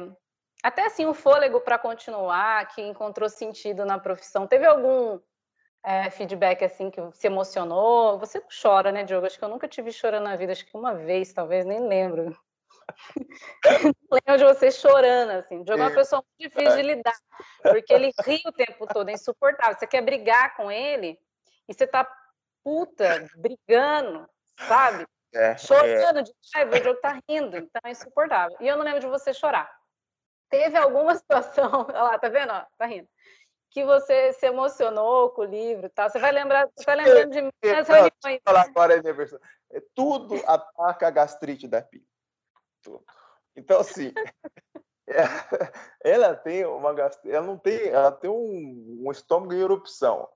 até 0.63 0.87
assim 0.87 1.05
um 1.05 1.15
fôlego 1.15 1.61
para 1.61 1.79
continuar, 1.79 2.69
que 2.69 2.81
encontrou 2.81 3.29
sentido 3.29 3.85
na 3.85 3.99
profissão. 3.99 4.47
Teve 4.47 4.67
algum 4.67 5.19
é, 5.85 6.11
feedback 6.11 6.65
assim 6.65 6.91
que 6.91 7.01
se 7.13 7.27
emocionou? 7.27 8.19
Você 8.19 8.39
não 8.39 8.47
chora, 8.63 8.93
né, 8.93 9.03
Diogo? 9.03 9.27
Acho 9.27 9.39
que 9.39 9.45
eu 9.45 9.49
nunca 9.49 9.67
tive 9.67 9.91
chorando 9.91 10.25
na 10.25 10.37
vida, 10.37 10.53
acho 10.53 10.65
que 10.65 10.77
uma 10.77 10.95
vez, 10.95 11.33
talvez, 11.33 11.65
nem 11.65 11.81
lembro. 11.81 12.37
Lembro 14.11 14.39
de 14.39 14.45
você 14.45 14.71
chorando, 14.71 15.31
assim. 15.31 15.63
De 15.63 15.73
uma 15.73 15.91
pessoa 15.91 16.23
muito 16.23 16.51
difícil 16.51 16.77
de 16.77 16.83
lidar, 16.83 17.17
porque 17.63 17.93
ele 17.93 18.13
ri 18.25 18.43
o 18.47 18.53
tempo 18.53 18.87
todo, 18.87 19.09
é 19.09 19.13
insuportável. 19.13 19.77
Você 19.79 19.87
quer 19.87 20.03
brigar 20.03 20.57
com 20.57 20.71
ele 20.71 21.19
e 21.69 21.75
você 21.75 21.87
tá 21.87 22.09
puta, 22.63 23.29
brigando, 23.37 24.29
sabe? 24.59 25.07
É, 25.33 25.57
Chorando 25.57 26.19
é. 26.19 26.23
de 26.23 26.33
raiva, 26.55 26.77
o 26.77 26.83
jogo 26.83 27.01
tá 27.01 27.21
rindo, 27.29 27.57
então 27.57 27.81
é 27.85 27.91
insuportável. 27.91 28.57
E 28.61 28.67
eu 28.67 28.77
não 28.77 28.85
lembro 28.85 29.01
de 29.01 29.07
você 29.07 29.33
chorar. 29.33 29.71
Teve 30.49 30.77
alguma 30.77 31.15
situação, 31.17 31.87
olha 31.89 32.03
lá, 32.03 32.19
tá 32.19 32.29
vendo? 32.29 32.53
Ó, 32.53 32.65
tá 32.77 32.87
rindo. 32.87 33.09
Que 33.71 33.85
você 33.85 34.33
se 34.33 34.47
emocionou 34.47 35.31
com 35.31 35.43
o 35.43 35.45
livro 35.45 35.89
tá? 35.91 36.09
Você 36.09 36.19
vai 36.19 36.33
lembrar, 36.33 36.69
você 36.77 36.85
vai 36.85 36.97
lembrando 36.97 37.31
de 37.31 37.43
mim 37.43 37.51
nas 37.63 37.87
reuniões. 37.87 38.41
Falar 38.45 38.63
agora. 38.63 39.01
É, 39.73 39.81
tudo 39.95 40.35
ataca 40.45 41.07
a 41.07 41.11
gastrite 41.11 41.69
da 41.69 41.81
Pi 41.81 42.01
tudo. 42.01 42.10
Então, 43.57 43.81
assim, 43.81 44.13
ela 46.05 46.35
tem 46.37 46.65
uma 46.65 46.91
ela 47.25 47.47
não 47.47 47.59
tem, 47.59 47.89
ela 47.89 48.13
tem 48.13 48.31
um, 48.31 49.03
um 49.05 49.11
estômago 49.11 49.53
em 49.53 49.61
erupção. 49.61 50.29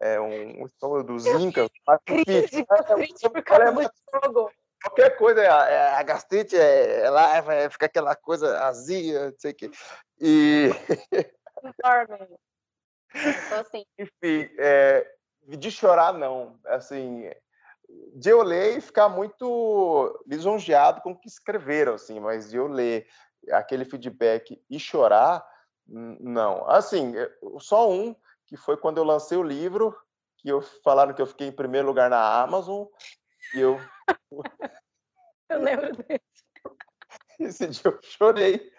É 0.00 0.20
um, 0.20 0.62
um 0.62 0.66
estômago 0.66 1.04
dos 1.04 1.26
incas. 1.26 1.68
Crise, 2.04 2.24
crise 2.24 2.64
por 2.64 3.42
causa 3.42 3.72
do 3.72 3.82
estômago. 3.82 4.50
Qualquer 4.82 5.16
coisa, 5.16 5.40
a, 5.40 5.68
é, 5.68 5.94
a 5.96 6.02
gastrite, 6.04 6.56
é, 6.56 7.00
ela 7.00 7.40
vai 7.40 7.68
ficar 7.68 7.86
aquela 7.86 8.14
coisa 8.14 8.64
azia, 8.64 9.30
não 9.30 9.38
sei 9.38 9.50
o 9.50 9.54
quê. 9.54 9.70
E. 10.20 10.70
Enorme. 11.84 12.38
Então, 13.14 13.60
assim. 13.60 13.84
Enfim, 13.98 14.48
é, 14.58 15.06
de 15.48 15.70
chorar, 15.70 16.12
não. 16.12 16.58
Assim, 16.66 17.28
de 17.88 18.30
eu 18.30 18.42
ler 18.42 18.76
e 18.76 18.80
ficar 18.80 19.08
muito 19.08 20.22
lisonjeado 20.26 21.00
com 21.00 21.12
o 21.12 21.18
que 21.18 21.28
escreveram, 21.28 21.94
assim, 21.94 22.20
mas 22.20 22.50
de 22.50 22.56
eu 22.56 22.66
ler 22.66 23.06
aquele 23.50 23.84
feedback 23.84 24.62
e 24.68 24.78
chorar, 24.78 25.46
não. 25.86 26.68
Assim, 26.68 27.14
só 27.60 27.90
um, 27.90 28.14
que 28.46 28.56
foi 28.56 28.76
quando 28.76 28.98
eu 28.98 29.04
lancei 29.04 29.38
o 29.38 29.42
livro, 29.42 29.96
que 30.36 30.48
eu 30.48 30.60
falaram 30.60 31.14
que 31.14 31.22
eu 31.22 31.26
fiquei 31.26 31.48
em 31.48 31.52
primeiro 31.52 31.86
lugar 31.86 32.10
na 32.10 32.42
Amazon, 32.42 32.86
e 33.54 33.60
eu... 33.60 33.78
eu 35.48 35.60
lembro 35.60 35.96
desse. 35.96 36.20
Esse 37.38 37.68
dia 37.68 37.82
eu 37.84 38.00
chorei, 38.02 38.72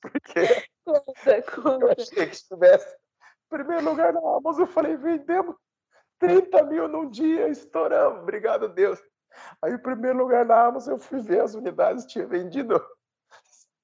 porque 0.00 0.66
conta, 0.84 1.42
conta. 1.42 1.84
eu 1.84 1.92
achei 1.92 2.26
que 2.26 2.34
estivesse 2.34 2.92
em 2.92 3.48
primeiro 3.48 3.84
lugar 3.84 4.12
na 4.12 4.20
Amazon, 4.20 4.62
eu 4.62 4.66
falei, 4.66 4.96
vendemos 4.96 5.56
30 6.20 6.62
mil 6.64 6.86
num 6.86 7.08
dia, 7.10 7.48
estouramos, 7.48 8.22
obrigado 8.22 8.68
Deus. 8.68 9.02
Aí, 9.62 9.72
em 9.72 9.78
primeiro 9.78 10.18
lugar 10.18 10.44
na 10.44 10.66
Amazon, 10.66 10.94
eu 10.94 10.98
fui 10.98 11.20
ver 11.20 11.40
as 11.40 11.54
unidades, 11.54 12.04
tinha 12.06 12.26
vendido 12.26 12.80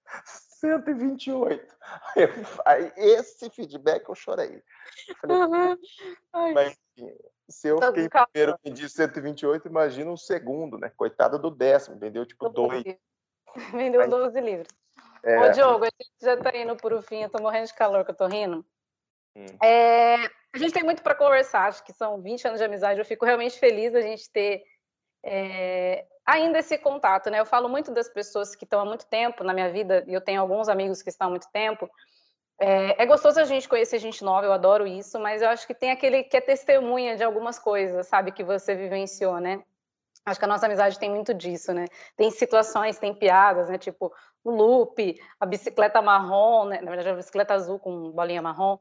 128. 0.60 1.76
Aí, 2.14 2.22
eu, 2.22 2.28
aí 2.64 2.92
esse 2.96 3.48
feedback 3.50 4.08
eu 4.08 4.14
chorei. 4.14 4.62
Falei, 5.20 5.36
uhum. 5.36 6.54
Mas 6.54 6.76
se 7.48 7.68
eu 7.68 7.78
tá 7.78 7.88
fiquei 7.88 8.04
em 8.04 8.08
primeiro 8.08 8.58
e 8.64 8.68
vendi 8.68 8.88
128, 8.88 9.68
imagina 9.68 10.10
um 10.10 10.16
segundo, 10.16 10.78
né? 10.78 10.90
Coitado 10.96 11.38
do 11.38 11.50
décimo, 11.50 11.98
vendeu 11.98 12.26
tipo 12.26 12.48
dois. 12.48 12.84
Vendeu 13.72 14.02
aí, 14.02 14.08
12 14.08 14.40
livros. 14.40 14.68
É... 15.22 15.38
Ô, 15.40 15.52
Diogo, 15.52 15.84
a 15.84 15.88
gente 15.88 16.12
já 16.20 16.36
tá 16.36 16.56
indo 16.56 16.76
por 16.76 16.92
o 16.92 17.00
fim, 17.00 17.22
eu 17.22 17.30
tô 17.30 17.42
morrendo 17.42 17.66
de 17.66 17.74
calor 17.74 18.04
que 18.04 18.10
eu 18.10 18.16
tô 18.16 18.26
rindo. 18.26 18.64
Hum. 19.34 19.46
É, 19.62 20.16
a 20.56 20.58
gente 20.58 20.72
tem 20.72 20.82
muito 20.82 21.02
para 21.02 21.14
conversar, 21.14 21.68
acho 21.68 21.84
que 21.84 21.92
são 21.92 22.20
20 22.20 22.46
anos 22.46 22.58
de 22.58 22.64
amizade. 22.64 22.98
Eu 22.98 23.04
fico 23.04 23.24
realmente 23.24 23.58
feliz 23.58 23.94
a 23.94 24.00
gente 24.00 24.30
ter 24.30 24.64
é, 25.24 26.04
ainda 26.24 26.58
esse 26.58 26.78
contato, 26.78 27.30
né? 27.30 27.40
Eu 27.40 27.46
falo 27.46 27.68
muito 27.68 27.92
das 27.92 28.08
pessoas 28.08 28.54
que 28.54 28.64
estão 28.64 28.80
há 28.80 28.84
muito 28.84 29.06
tempo 29.06 29.44
na 29.44 29.52
minha 29.52 29.70
vida, 29.70 30.04
e 30.06 30.14
eu 30.14 30.20
tenho 30.20 30.40
alguns 30.40 30.68
amigos 30.68 31.02
que 31.02 31.10
estão 31.10 31.28
há 31.28 31.30
muito 31.30 31.48
tempo. 31.52 31.90
É, 32.58 33.02
é, 33.02 33.06
gostoso 33.06 33.38
a 33.38 33.44
gente 33.44 33.68
conhecer 33.68 33.98
gente 33.98 34.24
nova, 34.24 34.46
eu 34.46 34.52
adoro 34.52 34.86
isso, 34.86 35.20
mas 35.20 35.42
eu 35.42 35.48
acho 35.48 35.66
que 35.66 35.74
tem 35.74 35.90
aquele 35.90 36.24
que 36.24 36.36
é 36.36 36.40
testemunha 36.40 37.16
de 37.16 37.22
algumas 37.22 37.58
coisas, 37.58 38.06
sabe, 38.06 38.32
que 38.32 38.42
você 38.42 38.74
vivenciou, 38.74 39.38
né? 39.38 39.62
Acho 40.24 40.38
que 40.40 40.44
a 40.44 40.48
nossa 40.48 40.66
amizade 40.66 40.98
tem 40.98 41.10
muito 41.10 41.34
disso, 41.34 41.72
né? 41.74 41.84
Tem 42.16 42.30
situações, 42.30 42.98
tem 42.98 43.14
piadas, 43.14 43.68
né? 43.68 43.78
Tipo, 43.78 44.12
o 44.42 44.50
loop, 44.50 45.20
a 45.38 45.46
bicicleta 45.46 46.00
marrom, 46.00 46.64
né? 46.64 46.80
Na 46.80 46.90
verdade, 46.90 47.10
a 47.10 47.14
bicicleta 47.14 47.54
azul 47.54 47.78
com 47.78 48.10
bolinha 48.10 48.40
marrom 48.40 48.78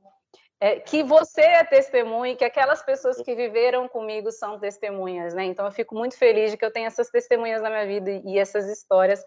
é, 0.65 0.79
que 0.79 1.03
você 1.03 1.41
é 1.41 1.63
testemunha, 1.63 2.35
que 2.35 2.43
aquelas 2.43 2.81
pessoas 2.81 3.21
que 3.21 3.35
viveram 3.35 3.87
comigo 3.87 4.31
são 4.31 4.57
testemunhas, 4.57 5.35
né? 5.35 5.43
Então 5.43 5.63
eu 5.63 5.71
fico 5.71 5.93
muito 5.93 6.17
feliz 6.17 6.49
de 6.49 6.57
que 6.57 6.65
eu 6.65 6.71
tenho 6.71 6.87
essas 6.87 7.07
testemunhas 7.07 7.61
na 7.61 7.69
minha 7.69 7.85
vida 7.85 8.09
e 8.09 8.39
essas 8.39 8.67
histórias 8.67 9.23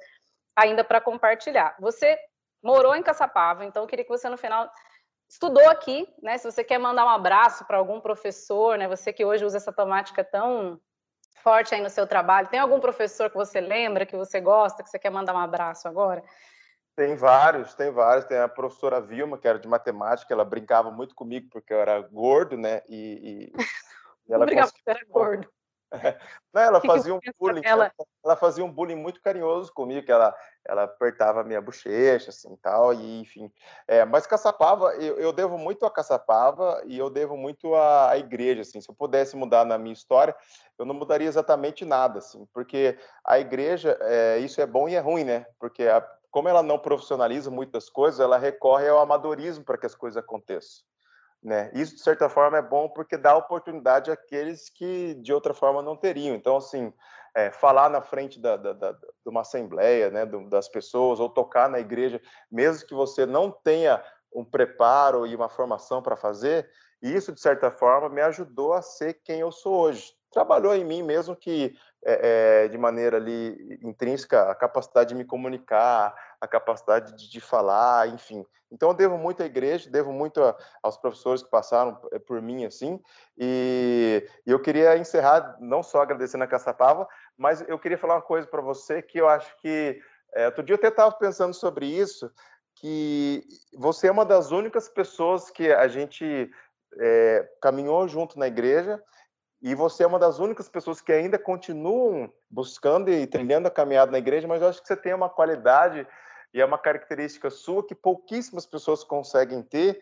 ainda 0.57 0.83
para 0.83 1.01
compartilhar. 1.01 1.77
Você 1.79 2.19
morou 2.61 2.93
em 2.97 3.05
Caçapava, 3.05 3.65
então 3.65 3.85
eu 3.85 3.87
queria 3.87 4.05
que 4.05 4.11
você 4.11 4.29
no 4.29 4.37
final 4.37 4.69
estudou 5.29 5.71
aqui, 5.71 6.13
né? 6.21 6.37
Se 6.39 6.51
você 6.51 6.65
quer 6.65 6.79
mandar 6.79 7.05
um 7.05 7.11
abraço 7.11 7.65
para 7.67 7.77
algum 7.77 8.01
professor, 8.01 8.77
né? 8.77 8.89
Você 8.89 9.13
que 9.13 9.25
hoje 9.25 9.45
usa 9.45 9.59
essa 9.59 9.73
temática 9.73 10.25
tão 10.25 10.81
forte 11.45 11.73
aí 11.73 11.81
no 11.81 11.89
seu 11.89 12.05
trabalho, 12.05 12.49
tem 12.49 12.59
algum 12.59 12.81
professor 12.81 13.31
que 13.31 13.37
você 13.37 13.61
lembra, 13.61 14.05
que 14.05 14.17
você 14.17 14.41
gosta, 14.41 14.83
que 14.83 14.91
você 14.91 14.99
quer 14.99 15.11
mandar 15.11 15.37
um 15.37 15.39
abraço 15.39 15.87
agora? 15.87 16.21
Tem 16.99 17.15
vários, 17.15 17.75
tem 17.75 17.93
vários. 17.93 18.25
Tem 18.25 18.39
a 18.39 18.49
professora 18.49 19.01
Vilma, 19.01 19.39
que 19.39 19.47
era 19.47 19.61
de 19.61 19.69
matemática, 19.69 20.35
ela 20.35 20.45
brincava 20.45 20.91
muito 20.91 21.15
comigo 21.15 21.47
porque 21.49 21.73
eu 21.73 21.79
era 21.79 22.01
gordo, 22.01 22.57
né? 22.57 22.83
E, 22.89 23.53
e, 23.57 23.63
e 24.29 24.33
ela 24.33 24.43
Obrigada, 24.43 24.73
conseguiu... 24.73 24.83
era 24.93 25.07
gordo. 25.09 25.49
Não, 26.53 26.61
ela 26.61 26.81
fazia 26.83 27.15
um 27.15 27.21
bullying, 27.39 27.63
ela... 27.65 27.93
ela... 28.25 28.35
fazia 28.35 28.65
um 28.65 28.73
bullying 28.73 28.97
muito 28.97 29.23
carinhoso 29.23 29.73
comigo, 29.73 30.05
que 30.05 30.11
ela, 30.11 30.35
ela 30.67 30.83
apertava 30.83 31.41
a 31.41 31.45
minha 31.45 31.61
bochecha, 31.61 32.31
assim, 32.31 32.57
tal, 32.57 32.93
e 32.93 33.21
enfim. 33.21 33.49
É, 33.87 34.05
mas 34.05 34.27
Caçapava, 34.27 34.97
eu, 34.97 35.21
eu 35.21 35.33
devo 35.33 35.57
muito 35.57 35.87
a 35.87 35.91
Caçapava 35.93 36.83
e 36.85 36.99
eu 36.99 37.09
devo 37.09 37.37
muito 37.37 37.77
à, 37.77 38.11
à 38.11 38.19
igreja, 38.19 38.63
assim. 38.63 38.81
Se 38.81 38.91
eu 38.91 38.95
pudesse 38.97 39.37
mudar 39.37 39.65
na 39.65 39.79
minha 39.79 39.93
história, 39.93 40.35
eu 40.77 40.85
não 40.85 40.97
mudaria 40.97 41.29
exatamente 41.29 41.85
nada, 41.85 42.19
assim, 42.19 42.45
porque 42.53 42.99
a 43.25 43.39
igreja, 43.39 43.97
é, 44.01 44.39
isso 44.39 44.61
é 44.61 44.67
bom 44.67 44.89
e 44.89 44.97
é 44.97 44.99
ruim, 44.99 45.23
né? 45.23 45.47
Porque 45.61 45.85
a, 45.85 46.05
como 46.31 46.49
ela 46.49 46.63
não 46.63 46.79
profissionaliza 46.79 47.51
muitas 47.51 47.89
coisas, 47.89 48.21
ela 48.21 48.39
recorre 48.39 48.89
ao 48.89 48.99
amadorismo 48.99 49.65
para 49.65 49.79
que 49.79 49.87
as 49.87 49.95
coisas 49.95 50.17
aconteçam. 50.17 50.85
Né? 51.43 51.71
Isso, 51.73 51.95
de 51.95 52.03
certa 52.03 52.29
forma, 52.29 52.59
é 52.59 52.63
bom 52.63 52.89
porque 52.89 53.17
dá 53.17 53.37
oportunidade 53.37 54.11
àqueles 54.11 54.69
que, 54.69 55.15
de 55.15 55.33
outra 55.33 55.55
forma, 55.55 55.83
não 55.83 55.97
teriam. 55.97 56.35
Então, 56.35 56.57
assim, 56.57 56.93
é, 57.35 57.51
falar 57.51 57.89
na 57.89 58.03
frente 58.03 58.41
da, 58.41 58.57
da, 58.57 58.73
da, 58.73 58.93
de 58.93 59.27
uma 59.27 59.43
assembleia, 59.43 60.11
né, 60.11 60.27
das 60.51 60.69
pessoas, 60.69 61.21
ou 61.21 61.29
tocar 61.29 61.69
na 61.69 61.79
igreja, 61.79 62.21
mesmo 62.51 62.87
que 62.87 62.95
você 62.95 63.25
não 63.25 63.51
tenha 63.51 64.03
um 64.35 64.45
preparo 64.45 65.27
e 65.27 65.35
uma 65.35 65.49
formação 65.49 66.03
para 66.03 66.17
fazer, 66.17 66.69
isso, 67.01 67.33
de 67.33 67.41
certa 67.41 67.71
forma, 67.71 68.09
me 68.09 68.21
ajudou 68.23 68.73
a 68.73 68.83
ser 68.83 69.15
quem 69.23 69.41
eu 69.41 69.53
sou 69.53 69.75
hoje. 69.75 70.18
Trabalhou 70.31 70.75
em 70.75 70.85
mim 70.85 71.03
mesmo 71.03 71.35
que 71.35 71.75
é, 72.05 72.65
é, 72.65 72.69
de 72.69 72.79
maneira 72.79 73.17
ali 73.17 73.79
intrínseca 73.83 74.51
a 74.51 74.55
capacidade 74.55 75.11
de 75.11 75.15
me 75.15 75.25
comunicar, 75.25 76.15
a 76.41 76.47
capacidade 76.47 77.17
de, 77.17 77.31
de 77.31 77.41
falar, 77.41 78.09
enfim. 78.09 78.45
Então 78.71 78.91
eu 78.91 78.95
devo 78.95 79.17
muito 79.19 79.43
à 79.43 79.47
igreja, 79.47 79.91
devo 79.91 80.13
muito 80.13 80.43
a, 80.43 80.57
aos 80.83 80.97
professores 80.97 81.43
que 81.43 81.51
passaram 81.51 82.01
eh, 82.13 82.19
por 82.19 82.41
mim 82.41 82.65
assim. 82.65 83.01
E, 83.37 84.25
e, 84.47 84.51
eu 84.51 84.61
queria 84.61 84.97
encerrar 84.97 85.57
não 85.61 85.83
só 85.83 86.03
agradecendo 86.03 86.45
a 86.45 86.47
Caçapava, 86.47 87.09
mas 87.37 87.65
eu 87.67 87.79
queria 87.79 87.99
falar 87.99 88.17
uma 88.17 88.23
coisa 88.23 88.47
para 88.47 88.61
você 88.61 89.03
que 89.03 89.19
eu 89.19 89.29
acho 89.29 89.57
que 89.61 90.01
é, 90.35 90.47
outro 90.47 90.63
dia 90.63 90.75
eu 90.75 90.79
até 90.79 90.89
estava 90.89 91.13
pensando 91.13 91.55
sobre 91.55 91.87
isso, 91.87 92.31
que 92.77 93.43
você 93.75 94.09
é 94.09 94.13
uma 94.13 94.25
das 94.25 94.51
únicas 94.51 94.89
pessoas 94.89 95.51
que 95.51 95.73
a 95.73 95.89
gente 95.89 96.51
é, 97.01 97.49
caminhou 97.61 98.07
junto 98.07 98.39
na 98.39 98.47
igreja 98.47 99.03
e 99.61 99.75
você 99.75 100.05
é 100.05 100.07
uma 100.07 100.19
das 100.19 100.39
únicas 100.39 100.69
pessoas 100.69 101.01
que 101.01 101.13
ainda 101.13 101.39
continuam 101.39 102.33
buscando 102.49 103.11
e 103.11 103.27
trilhando 103.27 103.67
a 103.67 103.71
caminhada 103.71 104.13
na 104.13 104.19
igreja, 104.19 104.47
mas 104.47 104.63
eu 104.63 104.69
acho 104.69 104.81
que 104.81 104.87
você 104.87 104.97
tem 104.97 105.13
uma 105.13 105.29
qualidade 105.29 106.07
e 106.55 106.61
é 106.61 106.65
uma 106.65 106.79
característica 106.79 107.51
sua 107.51 107.85
que 107.85 107.95
pouquíssimas 107.95 108.67
pessoas 108.67 109.03
conseguem 109.03 109.63
ter, 109.63 110.01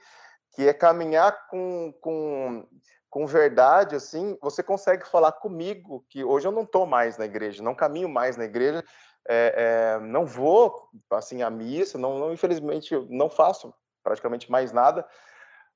que 0.55 0.69
é 0.69 0.75
caminhar 0.75 1.49
com, 1.49 1.93
com, 2.01 2.67
com 3.09 3.27
verdade, 3.27 3.97
assim, 3.97 4.37
você 4.43 4.63
consegue 4.63 5.09
falar 5.09 5.33
comigo, 5.33 6.05
que 6.09 6.23
hoje 6.23 6.47
eu 6.47 6.53
não 6.53 6.63
estou 6.63 6.87
mais 6.87 7.17
na 7.17 7.25
igreja, 7.25 7.63
não 7.63 7.75
caminho 7.75 8.09
mais 8.09 8.37
na 8.37 8.45
igreja, 8.45 8.85
é, 9.29 9.97
é, 9.97 10.07
não 10.07 10.25
vou, 10.25 10.89
assim, 11.11 11.43
à 11.43 11.51
missa, 11.51 11.99
não, 11.99 12.19
não, 12.19 12.33
infelizmente, 12.33 12.95
não 13.09 13.29
faço 13.29 13.75
praticamente 14.05 14.51
mais 14.51 14.71
nada, 14.71 15.05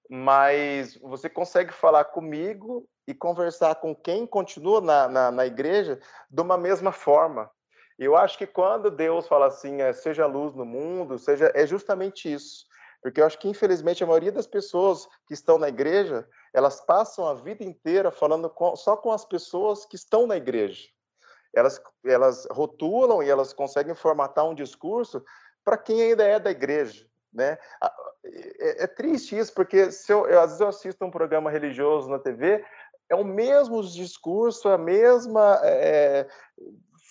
mas 0.09 0.97
você 0.99 1.29
consegue 1.29 1.73
falar 1.73 2.05
comigo 2.05 2.89
e 3.11 3.15
conversar 3.15 3.75
com 3.77 3.95
quem 3.95 4.27
continua 4.27 4.81
na, 4.81 5.09
na, 5.09 5.31
na 5.31 5.47
igreja 5.47 5.99
de 6.31 6.41
uma 6.41 6.57
mesma 6.57 6.93
forma. 6.93 7.51
Eu 7.99 8.17
acho 8.17 8.39
que 8.39 8.47
quando 8.47 8.91
Deus 8.91 9.27
fala 9.27 9.47
assim, 9.47 9.83
é, 9.83 9.93
seja 9.93 10.25
luz 10.27 10.55
no 10.55 10.65
mundo, 10.65 11.19
seja 11.19 11.51
é 11.55 11.67
justamente 11.67 12.33
isso. 12.33 12.65
Porque 13.03 13.21
eu 13.21 13.27
acho 13.27 13.39
que, 13.39 13.49
infelizmente, 13.49 14.05
a 14.05 14.07
maioria 14.07 14.31
das 14.31 14.47
pessoas 14.47 15.09
que 15.27 15.35
estão 15.35 15.59
na 15.59 15.69
igreja, 15.69 16.27
elas 16.55 16.81
passam 16.81 17.27
a 17.27 17.35
vida 17.35 17.65
inteira 17.65 18.11
falando 18.11 18.49
com, 18.49 18.77
só 18.77 18.97
com 18.97 19.11
as 19.11 19.25
pessoas 19.25 19.85
que 19.85 19.97
estão 19.97 20.27
na 20.27 20.37
igreja. 20.37 20.89
Elas, 21.55 21.83
elas 22.05 22.47
rotulam 22.51 23.23
e 23.23 23.29
elas 23.29 23.53
conseguem 23.53 23.95
formatar 23.95 24.47
um 24.47 24.55
discurso 24.55 25.23
para 25.65 25.77
quem 25.77 26.03
ainda 26.03 26.25
é 26.25 26.39
da 26.39 26.51
igreja. 26.51 27.07
Né? 27.33 27.59
É, 28.25 28.85
é 28.85 28.87
triste 28.87 29.37
isso, 29.37 29.53
porque 29.55 29.91
se 29.93 30.13
eu, 30.13 30.27
eu, 30.27 30.41
às 30.41 30.47
vezes 30.47 30.61
eu 30.61 30.69
assisto 30.69 31.05
um 31.05 31.11
programa 31.11 31.51
religioso 31.51 32.09
na 32.09 32.19
TV, 32.19 32.65
é 33.11 33.15
o 33.17 33.25
mesmo 33.25 33.83
discurso, 33.83 34.69
a 34.69 34.79
mesma 34.79 35.61
é, 35.65 36.29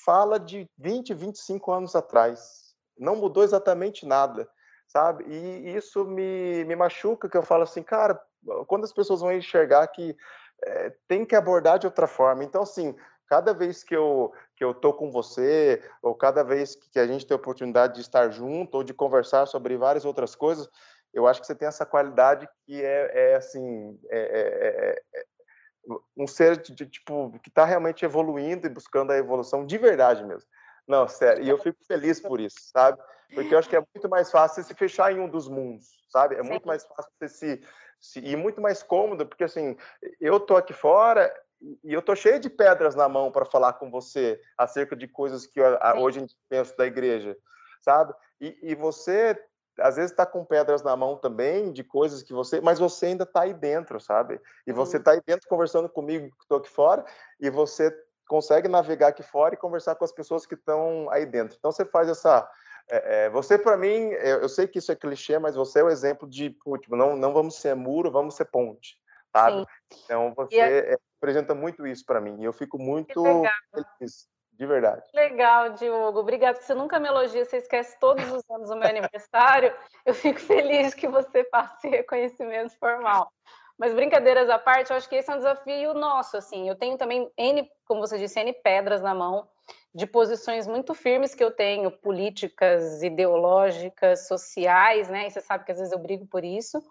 fala 0.06 0.40
de 0.40 0.68
20, 0.78 1.14
25 1.14 1.72
anos 1.72 1.96
atrás. 1.96 2.74
Não 2.98 3.18
mudou 3.18 3.44
exatamente 3.44 4.06
nada, 4.06 4.50
sabe? 4.88 5.26
E 5.28 5.76
isso 5.76 6.06
me, 6.06 6.64
me 6.64 6.76
machuca, 6.76 7.30
que 7.30 7.38
eu 7.38 7.44
falo 7.44 7.64
assim, 7.64 7.84
cara, 7.84 8.20
quando 8.66 8.86
as 8.86 8.94
pessoas 8.94 9.20
vão 9.20 9.34
enxergar 9.34 9.86
que 9.88 10.16
é, 10.64 10.94
tem 11.08 11.26
que 11.26 11.36
abordar 11.36 11.78
de 11.78 11.86
outra 11.86 12.08
forma. 12.08 12.46
Então, 12.46 12.64
assim, 12.64 12.96
cada 13.28 13.54
vez 13.54 13.84
que 13.84 13.96
eu 13.96 14.34
que 14.56 14.64
eu 14.64 14.74
tô 14.74 14.94
com 14.94 15.10
você, 15.10 15.82
ou 16.02 16.14
cada 16.14 16.44
vez 16.44 16.76
que 16.76 17.00
a 17.00 17.08
gente 17.08 17.26
tem 17.26 17.34
a 17.34 17.40
oportunidade 17.40 17.96
de 17.96 18.02
estar 18.02 18.30
junto 18.30 18.76
ou 18.76 18.84
de 18.84 18.94
conversar 18.94 19.46
sobre 19.46 19.78
várias 19.78 20.04
outras 20.04 20.36
coisas, 20.36 20.70
eu 21.14 21.26
acho 21.28 21.40
que 21.40 21.48
você 21.48 21.56
tem 21.56 21.68
essa 21.68 21.86
qualidade 21.86 22.48
que 22.66 22.84
é, 22.84 23.32
é 23.32 23.36
assim, 23.36 23.98
é, 24.10 24.20
é, 24.20 24.40
é, 24.90 25.20
é 25.22 25.26
um 26.16 26.28
ser 26.28 26.58
de, 26.58 26.86
tipo 26.86 27.32
que 27.42 27.50
está 27.50 27.66
realmente 27.66 28.06
evoluindo 28.06 28.68
e 28.68 28.70
buscando 28.70 29.12
a 29.12 29.18
evolução 29.18 29.66
de 29.66 29.78
verdade 29.78 30.24
mesmo. 30.24 30.48
Não, 30.88 31.08
sério, 31.08 31.44
e 31.44 31.50
eu 31.50 31.58
fico 31.58 31.78
feliz 31.86 32.20
por 32.20 32.40
isso, 32.40 32.58
sabe? 32.74 33.00
Porque 33.34 33.54
eu 33.54 33.60
acho 33.60 33.70
que 33.70 33.76
é 33.76 33.80
muito 33.80 34.10
mais 34.10 34.32
fácil 34.32 34.64
você 34.64 34.70
se 34.70 34.74
fechar 34.74 35.14
em 35.14 35.20
um 35.20 35.30
dos 35.30 35.48
mundos, 35.48 35.88
sabe? 36.10 36.36
É 36.36 36.42
muito 36.42 36.68
mais 36.68 36.84
fácil 36.84 37.12
você 37.20 37.30
se, 37.30 37.62
se 38.00 38.20
e 38.20 38.36
muito 38.36 38.60
mais 38.60 38.82
cômodo, 38.82 39.26
porque 39.26 39.44
assim, 39.44 39.78
eu 40.20 40.40
tô 40.40 40.56
aqui 40.56 40.74
fora 40.74 41.32
e 41.84 41.94
eu 41.94 42.02
tô 42.02 42.16
cheio 42.16 42.40
de 42.40 42.50
pedras 42.50 42.96
na 42.96 43.08
mão 43.08 43.32
para 43.32 43.46
falar 43.46 43.74
com 43.74 43.92
você 43.92 44.42
acerca 44.58 44.96
de 44.96 45.08
coisas 45.08 45.46
que 45.46 45.62
hoje 45.62 46.18
a 46.18 46.22
gente 46.22 46.36
pensa 46.50 46.76
da 46.76 46.88
igreja, 46.88 47.38
sabe? 47.82 48.14
E, 48.42 48.58
e 48.64 48.76
você 48.76 49.38
às 49.82 49.96
vezes 49.96 50.12
está 50.12 50.26
com 50.26 50.46
pedras 50.46 50.82
na 50.82 50.96
mão 50.96 51.18
também 51.18 51.72
de 51.72 51.84
coisas 51.84 52.24
que 52.24 52.34
você, 52.34 52.62
mas 52.62 52.80
você 52.80 53.08
ainda 53.08 53.24
está 53.24 53.42
aí 53.42 53.54
dentro, 53.54 54.00
sabe? 54.00 54.40
E 54.66 54.72
você 54.72 54.98
está 54.98 55.12
aí 55.12 55.22
dentro 55.26 55.48
conversando 55.48 55.90
comigo 55.90 56.30
que 56.36 56.44
estou 56.44 56.58
aqui 56.58 56.70
fora 56.70 57.04
e 57.40 57.50
você 57.50 57.96
consegue 58.28 58.68
navegar 58.68 59.08
aqui 59.08 59.24
fora 59.24 59.56
e 59.56 59.58
conversar 59.58 59.96
com 59.96 60.06
as 60.06 60.12
pessoas 60.12 60.46
que 60.46 60.56
estão 60.56 61.10
aí 61.10 61.26
dentro. 61.26 61.58
Então 61.58 61.72
você 61.72 61.86
faz 61.86 62.08
essa 62.10 62.48
é, 62.90 63.26
é, 63.26 63.30
você, 63.30 63.58
para 63.58 63.78
mim, 63.78 64.10
eu, 64.12 64.42
eu, 64.42 64.50
sei 64.50 64.68
que 64.68 64.80
isso 64.80 64.92
é 64.92 64.96
clichê, 64.96 65.38
mas 65.38 65.56
você 65.56 65.80
é 65.80 65.84
o 65.84 65.90
exemplo 65.90 66.28
de, 66.28 66.50
tipo, 66.80 66.96
não, 66.96 67.16
não 67.16 67.32
vamos 67.32 67.56
ser 67.56 67.76
muro, 67.76 68.12
vamos 68.12 68.36
ser 68.36 68.46
ponte, 68.46 68.98
sabe? 69.32 69.64
Sim. 69.94 70.02
Então, 70.06 70.34
você 70.36 70.58
é... 70.58 70.98
representa 71.22 71.54
muito 71.54 71.86
isso 71.86 72.04
para 72.04 72.20
mim, 72.20 72.42
e 72.42 72.46
eu 72.46 72.52
fico 72.52 72.80
muito 72.80 73.24
feliz, 73.72 74.28
de 74.60 74.66
verdade. 74.66 75.10
Legal, 75.14 75.70
Diogo, 75.70 76.20
obrigada, 76.20 76.60
você 76.60 76.74
nunca 76.74 77.00
me 77.00 77.08
elogia, 77.08 77.46
você 77.46 77.58
esquece 77.58 77.98
todos 77.98 78.30
os 78.30 78.44
anos 78.50 78.68
do 78.68 78.76
meu 78.76 78.90
aniversário, 78.90 79.74
eu 80.06 80.14
fico 80.14 80.38
feliz 80.38 80.94
que 80.94 81.08
você 81.08 81.46
passe 81.46 81.88
reconhecimento 81.88 82.78
formal. 82.78 83.32
Mas 83.78 83.94
brincadeiras 83.94 84.50
à 84.50 84.60
parte, 84.60 84.92
eu 84.92 84.98
acho 84.98 85.08
que 85.08 85.16
esse 85.16 85.32
é 85.32 85.34
um 85.34 85.38
desafio 85.38 85.94
nosso, 85.94 86.36
assim, 86.36 86.68
eu 86.68 86.76
tenho 86.76 86.98
também 86.98 87.32
N, 87.38 87.72
como 87.86 88.02
você 88.02 88.18
disse, 88.18 88.38
N 88.38 88.52
pedras 88.52 89.02
na 89.02 89.16
mão, 89.16 89.48
de 89.96 90.06
posições 90.06 90.68
muito 90.68 90.94
firmes 90.94 91.34
que 91.34 91.44
eu 91.44 91.52
tenho, 91.52 91.90
políticas, 91.90 93.02
ideológicas, 93.02 94.28
sociais, 94.28 95.08
né? 95.08 95.28
E 95.28 95.32
você 95.32 95.40
sabe 95.40 95.64
que 95.64 95.72
às 95.72 95.78
vezes 95.78 95.94
eu 95.94 96.00
brigo 96.00 96.28
por 96.28 96.44
isso, 96.44 96.84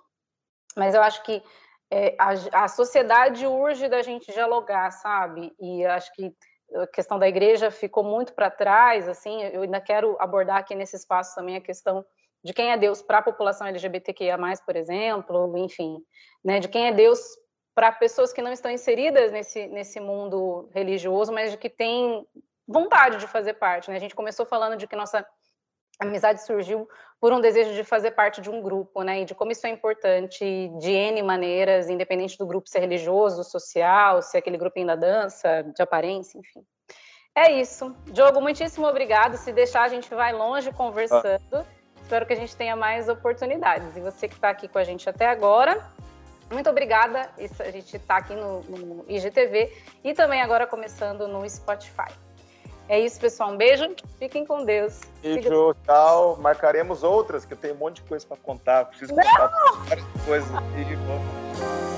mas 0.75 0.95
eu 0.95 1.03
acho 1.03 1.23
que 1.23 1.43
é, 1.91 2.17
a, 2.19 2.65
a, 2.65 2.69
sociedade 2.69 3.47
urge 3.47 3.89
da 3.89 4.01
gente 4.01 4.33
dialogar, 4.33 4.91
sabe? 4.91 5.55
E 5.61 5.85
acho 5.85 6.11
que 6.15 6.35
a 6.75 6.87
questão 6.87 7.19
da 7.19 7.29
igreja 7.29 7.71
ficou 7.71 8.05
muito 8.05 8.33
para 8.35 8.51
trás, 8.51 9.09
assim, 9.09 9.43
eu 9.45 9.63
ainda 9.63 9.81
quero 9.81 10.17
abordar 10.21 10.59
aqui 10.59 10.75
nesse 10.75 10.97
espaço 10.97 11.35
também 11.35 11.57
a 11.57 11.61
questão 11.61 12.05
de 12.45 12.53
quem 12.53 12.71
é 12.71 12.77
Deus 12.77 13.03
para 13.03 13.19
a 13.19 13.23
população 13.23 13.67
LGBTQIA+, 13.67 14.39
por 14.65 14.77
exemplo, 14.77 15.57
enfim, 15.59 15.99
né, 16.45 16.61
de 16.61 16.69
quem 16.69 16.87
é 16.87 16.93
Deus 16.93 17.21
para 17.75 17.93
pessoas 17.93 18.33
que 18.33 18.43
não 18.43 18.53
estão 18.53 18.71
inseridas 18.71 19.31
nesse, 19.31 19.67
nesse 19.69 20.01
mundo 20.01 20.69
religioso, 20.75 21.33
mas 21.33 21.53
de 21.53 21.57
que 21.57 21.71
têm 21.71 22.27
vontade 22.67 23.19
de 23.19 23.27
fazer 23.27 23.55
parte. 23.55 23.89
Né? 23.89 23.97
A 23.97 24.01
gente 24.01 24.15
começou 24.15 24.45
falando 24.45 24.77
de 24.77 24.87
que 24.87 24.97
nossa 24.97 25.25
amizade 25.99 26.45
surgiu 26.45 26.89
por 27.21 27.33
um 27.33 27.41
desejo 27.41 27.75
de 27.75 27.83
fazer 27.83 28.13
parte 28.13 28.41
de 28.41 28.49
um 28.49 28.63
grupo, 28.63 29.03
né? 29.03 29.23
E 29.23 29.25
de 29.25 29.35
como 29.35 29.51
isso 29.51 29.67
é 29.67 29.71
importante 29.71 30.45
de 30.79 30.91
N 30.91 31.23
maneiras, 31.23 31.89
independente 31.89 32.39
do 32.39 32.47
grupo 32.47 32.69
ser 32.69 32.81
religioso, 32.81 33.43
social, 33.43 34.23
se 34.23 34.37
é 34.37 34.41
aquele 34.41 34.57
grupinho 34.57 34.87
da 34.87 34.95
dança, 34.95 35.63
de 35.75 35.83
aparência, 35.83 36.39
enfim. 36.39 36.65
É 37.35 37.53
isso. 37.53 37.95
Diogo, 38.07 38.41
muitíssimo 38.41 38.87
obrigado. 38.87 39.37
Se 39.37 39.53
deixar, 39.53 39.83
a 39.83 39.89
gente 39.89 40.13
vai 40.15 40.33
longe 40.33 40.73
conversando. 40.73 41.67
Espero 42.03 42.27
que 42.27 42.33
a 42.33 42.37
gente 42.37 42.57
tenha 42.57 42.75
mais 42.75 43.09
oportunidades. 43.09 43.97
E 43.97 44.01
você 44.01 44.29
que 44.29 44.35
está 44.35 44.51
aqui 44.51 44.67
com 44.67 44.79
a 44.79 44.85
gente 44.85 45.09
até 45.09 45.27
agora, 45.27 45.85
muito 46.51 46.71
obrigada. 46.71 47.31
A 47.37 47.71
gente 47.71 47.97
está 47.97 48.17
aqui 48.17 48.35
no, 48.35 48.63
no 48.63 49.05
IGTV 49.09 49.73
e 50.03 50.15
também 50.15 50.41
agora 50.41 50.67
começando 50.67 51.29
no 51.29 51.49
Spotify. 51.49 52.13
É 52.89 52.99
isso, 52.99 53.21
pessoal. 53.21 53.51
Um 53.51 53.57
beijo. 53.57 53.95
Fiquem 54.19 54.47
com 54.47 54.65
Deus. 54.65 55.01
Beijo, 55.23 55.75
tchau. 55.85 56.39
Marcaremos 56.41 57.03
outras, 57.03 57.45
que 57.45 57.53
eu 57.53 57.59
tenho 57.59 57.75
um 57.75 57.79
monte 57.79 57.97
de 57.97 58.09
coisa 58.09 58.27
para 58.27 58.37
contar. 58.39 58.87
Preciso 58.87 59.15
contar 59.15 59.49
várias 59.87 60.07
coisas 60.25 60.55
aqui. 60.55 60.95
Vamos. 60.95 61.98